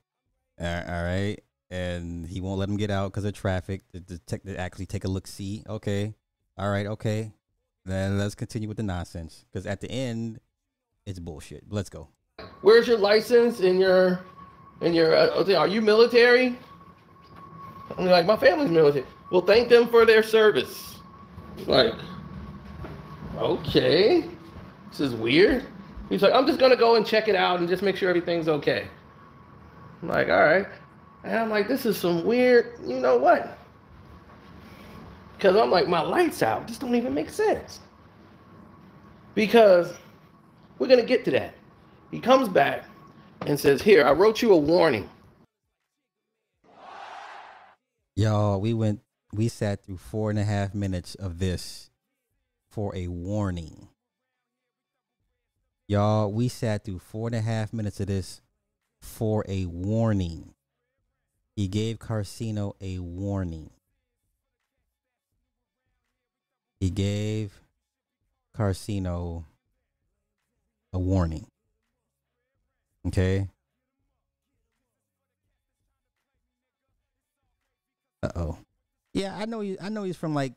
[0.60, 1.38] all right,
[1.69, 3.82] and he won't let him get out because of traffic.
[4.26, 5.64] Take, to actually take a look, see.
[5.68, 6.14] Okay,
[6.57, 7.32] all right, okay.
[7.86, 10.40] Then let's continue with the nonsense because at the end,
[11.06, 11.64] it's bullshit.
[11.69, 12.10] Let's go.
[12.61, 14.19] where's your license and your
[14.82, 15.15] and your?
[15.15, 16.57] Uh, are you military?
[17.98, 19.06] I'm like, my family's military.
[19.32, 20.99] Well, thank them for their service.
[21.65, 21.94] Like,
[23.38, 24.26] okay,
[24.90, 25.65] this is weird.
[26.10, 28.48] He's like, I'm just gonna go and check it out and just make sure everything's
[28.48, 28.88] okay.
[30.02, 30.68] I'm like, all right.
[31.24, 33.57] And I'm like, this is some weird, you know what?
[35.36, 36.68] Because I'm like, my lights out.
[36.68, 37.80] This don't even make sense.
[39.36, 39.94] Because
[40.80, 41.53] we're gonna get to that.
[42.11, 42.86] He comes back
[43.45, 45.10] and says, Here, I wrote you a warning.
[48.15, 49.02] Y'all, we went,
[49.32, 51.91] we sat through four and a half minutes of this
[52.68, 53.90] for a warning.
[55.88, 58.41] Y'all, we sat through four and a half minutes of this
[58.99, 60.53] for a warning.
[61.56, 63.72] He gave Carcino a warning.
[66.80, 67.60] He gave
[68.56, 69.45] Carcino
[70.94, 71.48] a warning.
[73.07, 73.48] Okay.
[78.22, 78.57] Uh oh.
[79.14, 79.61] Yeah, I know.
[79.61, 80.53] He, I know he's from like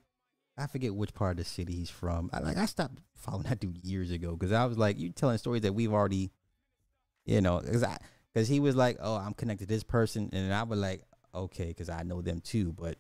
[0.59, 2.29] I forget which part of the city he's from.
[2.33, 5.39] I, like I stopped following that dude years ago because I was like, you telling
[5.39, 6.31] stories that we've already,
[7.25, 7.97] you know, because I
[8.33, 11.03] because he was like, oh, I'm connected to this person, and I was like,
[11.35, 12.97] okay, because I know them too, but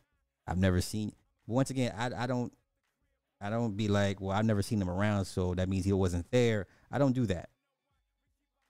[0.46, 1.12] I've never seen.
[1.46, 2.52] But once again, I I don't
[3.40, 6.30] I don't be like, well, I've never seen him around, so that means he wasn't
[6.30, 6.66] there.
[6.90, 7.48] I don't do that.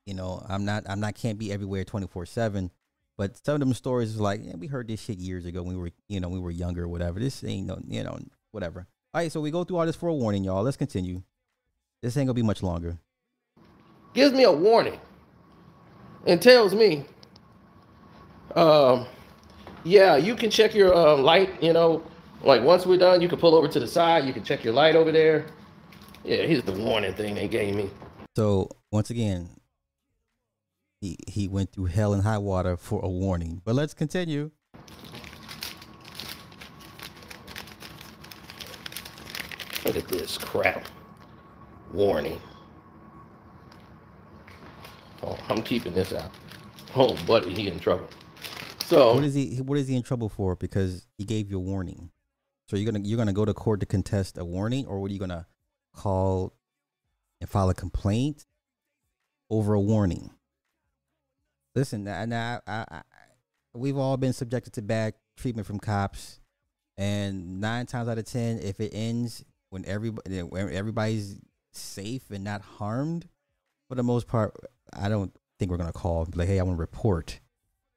[0.07, 2.71] You know, I'm not I'm not can't be everywhere 24 seven.
[3.17, 5.77] But some of them stories is like, yeah, we heard this shit years ago when
[5.77, 7.21] we were, you know, we were younger or whatever.
[7.21, 8.19] This ain't no, you know,
[8.51, 8.87] whatever.
[9.13, 10.63] All right, so we go through all this for a warning, y'all.
[10.63, 11.23] Let's continue.
[12.01, 12.97] This ain't gonna be much longer.
[14.15, 14.99] Gives me a warning
[16.27, 17.05] and tells me,
[18.57, 19.07] um,
[19.85, 22.03] yeah, you can check your um, light, you know,
[22.43, 24.73] like once we're done, you can pull over to the side, you can check your
[24.73, 25.47] light over there.
[26.25, 27.91] Yeah, here's the warning thing they gave me.
[28.37, 29.49] So once again,
[31.01, 33.61] he he went through hell and high water for a warning.
[33.65, 34.51] But let's continue.
[39.85, 40.87] Look at this crap.
[41.93, 42.41] Warning.
[45.23, 46.31] Oh, I'm keeping this out.
[46.97, 48.09] Oh, buddy, he in trouble.
[48.87, 49.57] So what is he?
[49.59, 50.57] What is he in trouble for?
[50.57, 52.11] Because he gave you a warning.
[52.69, 55.15] So you're gonna you're gonna go to court to contest a warning, or what are
[55.15, 55.47] you gonna
[55.95, 56.55] call
[57.41, 58.47] and file a complaint
[59.49, 60.31] over a warning?
[61.75, 63.03] Listen, now I, I, I,
[63.75, 66.41] we've all been subjected to bad treatment from cops,
[66.97, 71.39] and nine times out of ten, if it ends when everybody when everybody's
[71.73, 73.29] safe and not harmed,
[73.89, 74.55] for the most part,
[74.93, 77.41] I don't think we're gonna call like, "Hey, I want to report."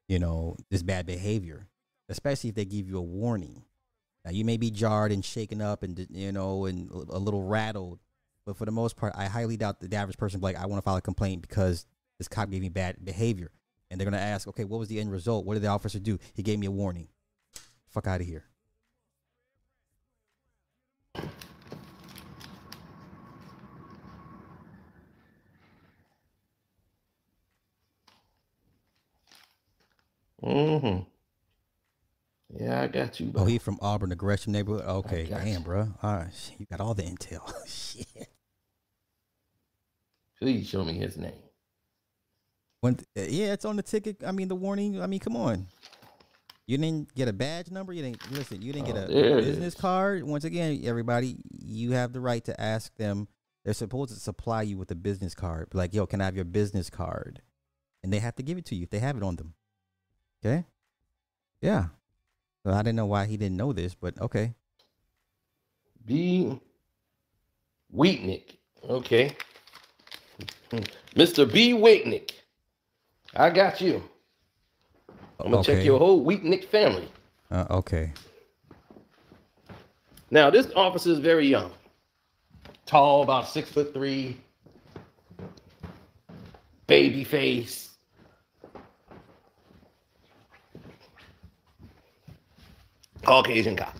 [0.08, 1.68] you know, this bad behavior,
[2.08, 3.62] especially if they give you a warning.
[4.24, 8.00] Now you may be jarred and shaken up and you know and a little rattled,
[8.46, 10.82] but for the most part, I highly doubt that the average person like, I want
[10.82, 11.86] to file a complaint because
[12.18, 13.50] this cop gave me bad behavior,
[13.90, 15.44] and they're gonna ask, okay, what was the end result?
[15.44, 16.18] What did the officer do?
[16.34, 17.08] He gave me a warning.
[17.88, 18.44] Fuck out of here.
[30.44, 31.02] Mm-hmm.
[32.62, 33.26] Yeah, I got you.
[33.26, 33.42] Bro.
[33.42, 34.84] Oh, he from Auburn, the Gresham neighborhood.
[34.84, 35.60] Okay, damn, you.
[35.60, 35.88] bro.
[36.02, 37.50] All right, you got all the intel.
[37.66, 38.28] Shit.
[40.38, 41.32] Please show me his name.
[42.80, 44.22] When yeah, it's on the ticket.
[44.26, 45.00] I mean, the warning.
[45.00, 45.66] I mean, come on.
[46.66, 47.92] You didn't get a badge number.
[47.92, 48.62] You didn't listen.
[48.62, 50.22] You didn't oh, get a business card.
[50.24, 53.28] Once again, everybody, you have the right to ask them.
[53.64, 55.68] They're supposed to supply you with a business card.
[55.72, 57.40] Like, yo, can I have your business card?
[58.02, 59.54] And they have to give it to you if they have it on them.
[60.44, 60.64] Okay.
[61.62, 61.86] Yeah.
[62.64, 64.54] So I didn't know why he didn't know this, but okay.
[66.04, 66.60] B.
[67.94, 68.56] Wheatnick.
[68.88, 69.34] Okay.
[71.14, 71.50] Mr.
[71.50, 71.72] B.
[71.72, 72.32] Wheatnick.
[73.34, 74.02] I got you.
[75.40, 75.76] I'm gonna okay.
[75.76, 77.08] check your whole Wheatnick family.
[77.50, 78.12] Uh, okay.
[80.30, 81.70] Now this officer is very young,
[82.86, 84.36] tall, about six foot three,
[86.86, 87.93] baby face,
[93.24, 93.96] Caucasian cop.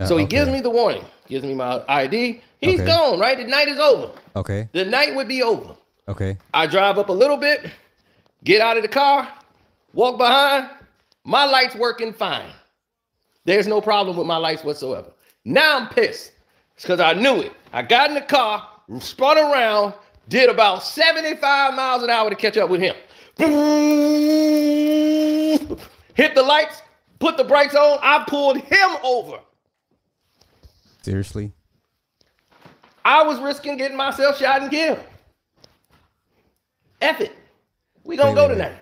[0.00, 0.36] Uh, so he okay.
[0.36, 2.42] gives me the warning, gives me my ID.
[2.60, 2.86] He's okay.
[2.86, 3.36] gone, right?
[3.36, 4.12] The night is over.
[4.36, 4.68] Okay.
[4.72, 5.76] The night would be over.
[6.08, 6.36] Okay.
[6.52, 7.70] I drive up a little bit,
[8.44, 9.28] get out of the car,
[9.92, 10.68] walk behind.
[11.24, 12.50] My lights working fine.
[13.44, 15.10] There's no problem with my lights whatsoever.
[15.44, 16.32] Now I'm pissed.
[16.74, 17.52] It's because I knew it.
[17.72, 18.68] I got in the car,
[18.98, 19.94] spun around,
[20.28, 22.96] did about 75 miles an hour to catch up with him.
[26.14, 26.82] Hit the lights,
[27.18, 29.38] put the brakes on, I pulled him over.
[31.02, 31.52] Seriously?
[33.04, 35.00] I was risking getting myself shot and killed.
[37.00, 37.36] F it.
[38.02, 38.80] We gonna wait, go wait, tonight.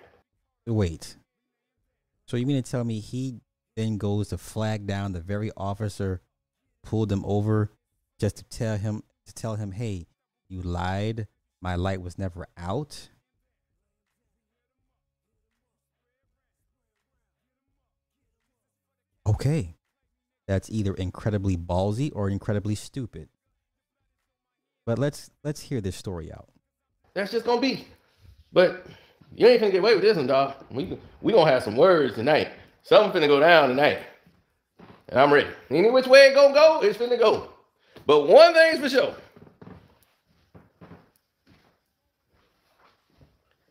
[0.65, 1.15] Wait.
[2.25, 3.41] So you mean to tell me he
[3.75, 6.21] then goes to flag down the very officer
[6.83, 7.71] pulled him over
[8.19, 10.07] just to tell him to tell him, hey,
[10.47, 11.27] you lied.
[11.61, 13.09] My light was never out.
[19.25, 19.75] Okay.
[20.47, 23.29] That's either incredibly ballsy or incredibly stupid.
[24.85, 26.49] But let's let's hear this story out.
[27.13, 27.87] That's just gonna be.
[28.51, 28.85] But
[29.33, 30.55] you ain't gonna get away with this one, dog.
[30.69, 32.49] We we gonna have some words tonight.
[32.83, 33.99] Something finna go down tonight.
[35.07, 35.49] And I'm ready.
[35.69, 37.49] Any which way it gonna go, it's finna go.
[38.05, 39.15] But one thing's for sure.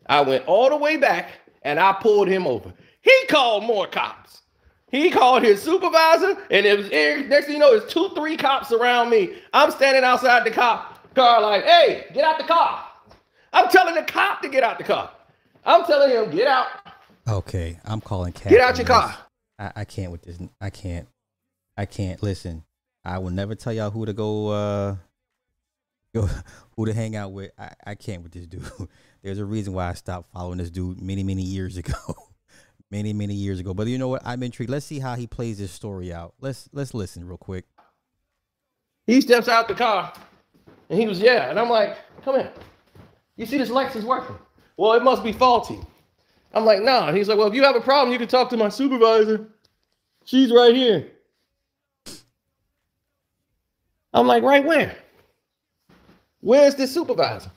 [0.07, 1.29] I went all the way back
[1.61, 2.73] and I pulled him over.
[3.01, 4.42] He called more cops.
[4.93, 6.91] He called his supervisor, and it was
[7.27, 9.33] next thing you know, there's two, three cops around me.
[9.51, 12.85] I'm standing outside the cop car, like, hey, get out the car.
[13.51, 15.09] I'm telling the cop to get out the car.
[15.65, 16.67] I'm telling him, get out.
[17.27, 18.51] Okay, I'm calling Cat.
[18.51, 19.17] Get out your car.
[19.57, 20.37] I, I can't with this.
[20.61, 21.07] I can't.
[21.75, 22.21] I can't.
[22.21, 22.63] Listen,
[23.03, 24.95] I will never tell y'all who to go uh
[26.13, 26.29] go
[26.77, 27.49] who to hang out with.
[27.57, 28.69] I, I can't with this dude.
[29.23, 31.95] There's a reason why I stopped following this dude many, many years ago
[32.93, 33.73] many many years ago.
[33.73, 34.21] But you know what?
[34.23, 34.69] I'm intrigued.
[34.69, 36.35] Let's see how he plays this story out.
[36.39, 37.65] Let's let's listen real quick.
[39.07, 40.13] He steps out the car,
[40.89, 42.53] and he was yeah, and I'm like, come here.
[43.35, 44.37] You see this Lexus working?
[44.77, 45.79] Well, it must be faulty.
[46.53, 47.11] I'm like, nah.
[47.11, 49.47] He's like, well, if you have a problem, you can talk to my supervisor.
[50.25, 51.07] She's right here.
[54.13, 54.95] I'm like, right where?
[56.41, 57.49] Where's the supervisor?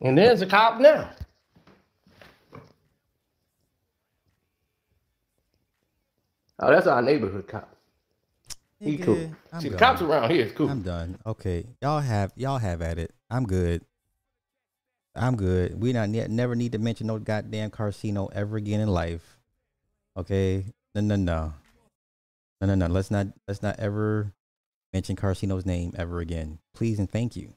[0.00, 1.10] And there's a cop now.
[6.58, 7.74] Oh, that's our neighborhood cop.
[8.78, 9.30] He Nigga, cool.
[9.52, 10.70] I'm See, the cops around here is cool.
[10.70, 11.18] I'm done.
[11.26, 13.12] Okay, y'all have y'all have at it.
[13.30, 13.84] I'm good.
[15.14, 15.80] I'm good.
[15.80, 19.38] We not never need to mention no goddamn Carcino ever again in life.
[20.16, 20.64] Okay,
[20.94, 21.52] no, no, no,
[22.60, 22.86] no, no, no.
[22.86, 24.32] Let's not let's not ever
[24.92, 27.54] mention Carcino's name ever again, please and thank you.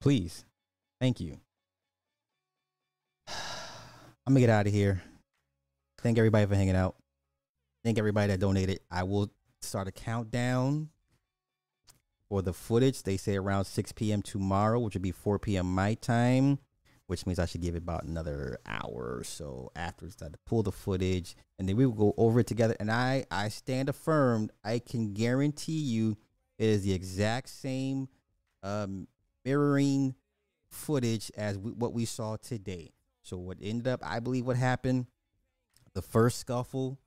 [0.00, 0.44] Please.
[1.00, 1.38] Thank you.
[4.28, 5.00] I'm gonna get out of here.
[6.02, 6.96] Thank everybody for hanging out.
[7.82, 8.80] Thank everybody that donated.
[8.90, 9.32] I will
[9.62, 10.90] start a countdown
[12.28, 13.02] for the footage.
[13.04, 14.20] They say around 6 p.m.
[14.20, 15.74] tomorrow, which would be 4 p.m.
[15.74, 16.58] my time,
[17.06, 20.62] which means I should give it about another hour or so after afterwards to pull
[20.62, 22.76] the footage, and then we will go over it together.
[22.78, 24.52] And I, I stand affirmed.
[24.62, 26.18] I can guarantee you,
[26.58, 28.08] it is the exact same
[28.62, 29.08] um,
[29.46, 30.16] mirroring
[30.68, 32.92] footage as we, what we saw today.
[33.28, 35.06] So what ended up, I believe, what happened,
[35.94, 36.98] the first scuffle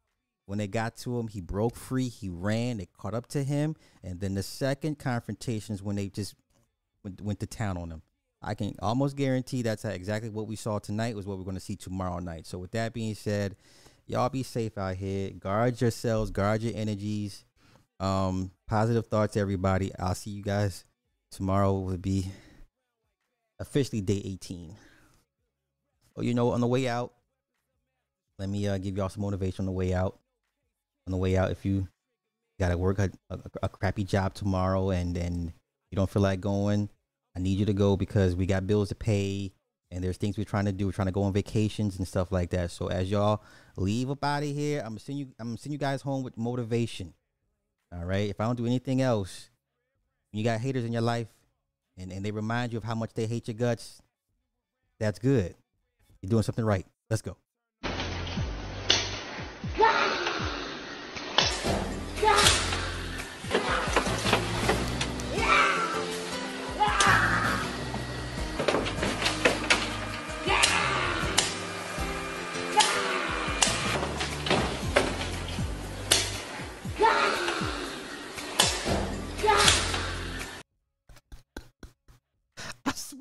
[0.45, 2.09] when they got to him, he broke free.
[2.09, 2.77] He ran.
[2.77, 6.35] They caught up to him, and then the second confrontation is when they just
[7.03, 8.01] went, went to town on him.
[8.41, 11.61] I can almost guarantee that's exactly what we saw tonight was what we're going to
[11.61, 12.45] see tomorrow night.
[12.47, 13.55] So with that being said,
[14.07, 15.29] y'all be safe out here.
[15.31, 16.31] Guard yourselves.
[16.31, 17.45] Guard your energies.
[17.99, 19.91] Um, positive thoughts, everybody.
[19.97, 20.85] I'll see you guys
[21.31, 21.79] tomorrow.
[21.79, 22.29] Will be
[23.59, 24.75] officially day 18.
[26.15, 27.13] Oh, you know, on the way out,
[28.37, 30.19] let me uh, give y'all some motivation on the way out.
[31.07, 31.87] On the way out if you
[32.59, 35.51] got to work a, a, a, crappy job tomorrow and then
[35.89, 36.89] you don't feel like going
[37.35, 39.51] i need you to go because we got bills to pay
[39.89, 40.85] and there's things we're trying to do.
[40.85, 42.71] We're trying to go on vacations and stuff like that.
[42.71, 43.43] So as y'all
[43.75, 46.23] leave up out of here i'm gonna send you i'm gonna send you guys home
[46.23, 47.13] with motivation.
[47.93, 48.29] All right?
[48.29, 49.49] If i don't do anything else
[50.31, 51.27] you got haters in your life
[51.97, 54.01] and, and they remind you of how much they hate your guts
[54.99, 55.55] that's good
[56.21, 56.85] you're doing something right.
[57.09, 57.37] Let's go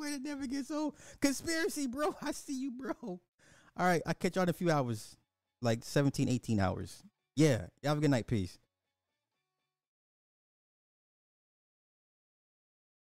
[0.01, 0.95] swear it never gets old.
[1.21, 2.15] Conspiracy, bro.
[2.23, 2.95] I see you, bro.
[3.03, 3.21] All
[3.77, 5.17] right, I'll catch y'all in a few hours.
[5.63, 7.03] Like 17, 18 hours.
[7.37, 7.67] Yeah.
[7.83, 8.27] Y'all have a good night.
[8.27, 8.59] Peace.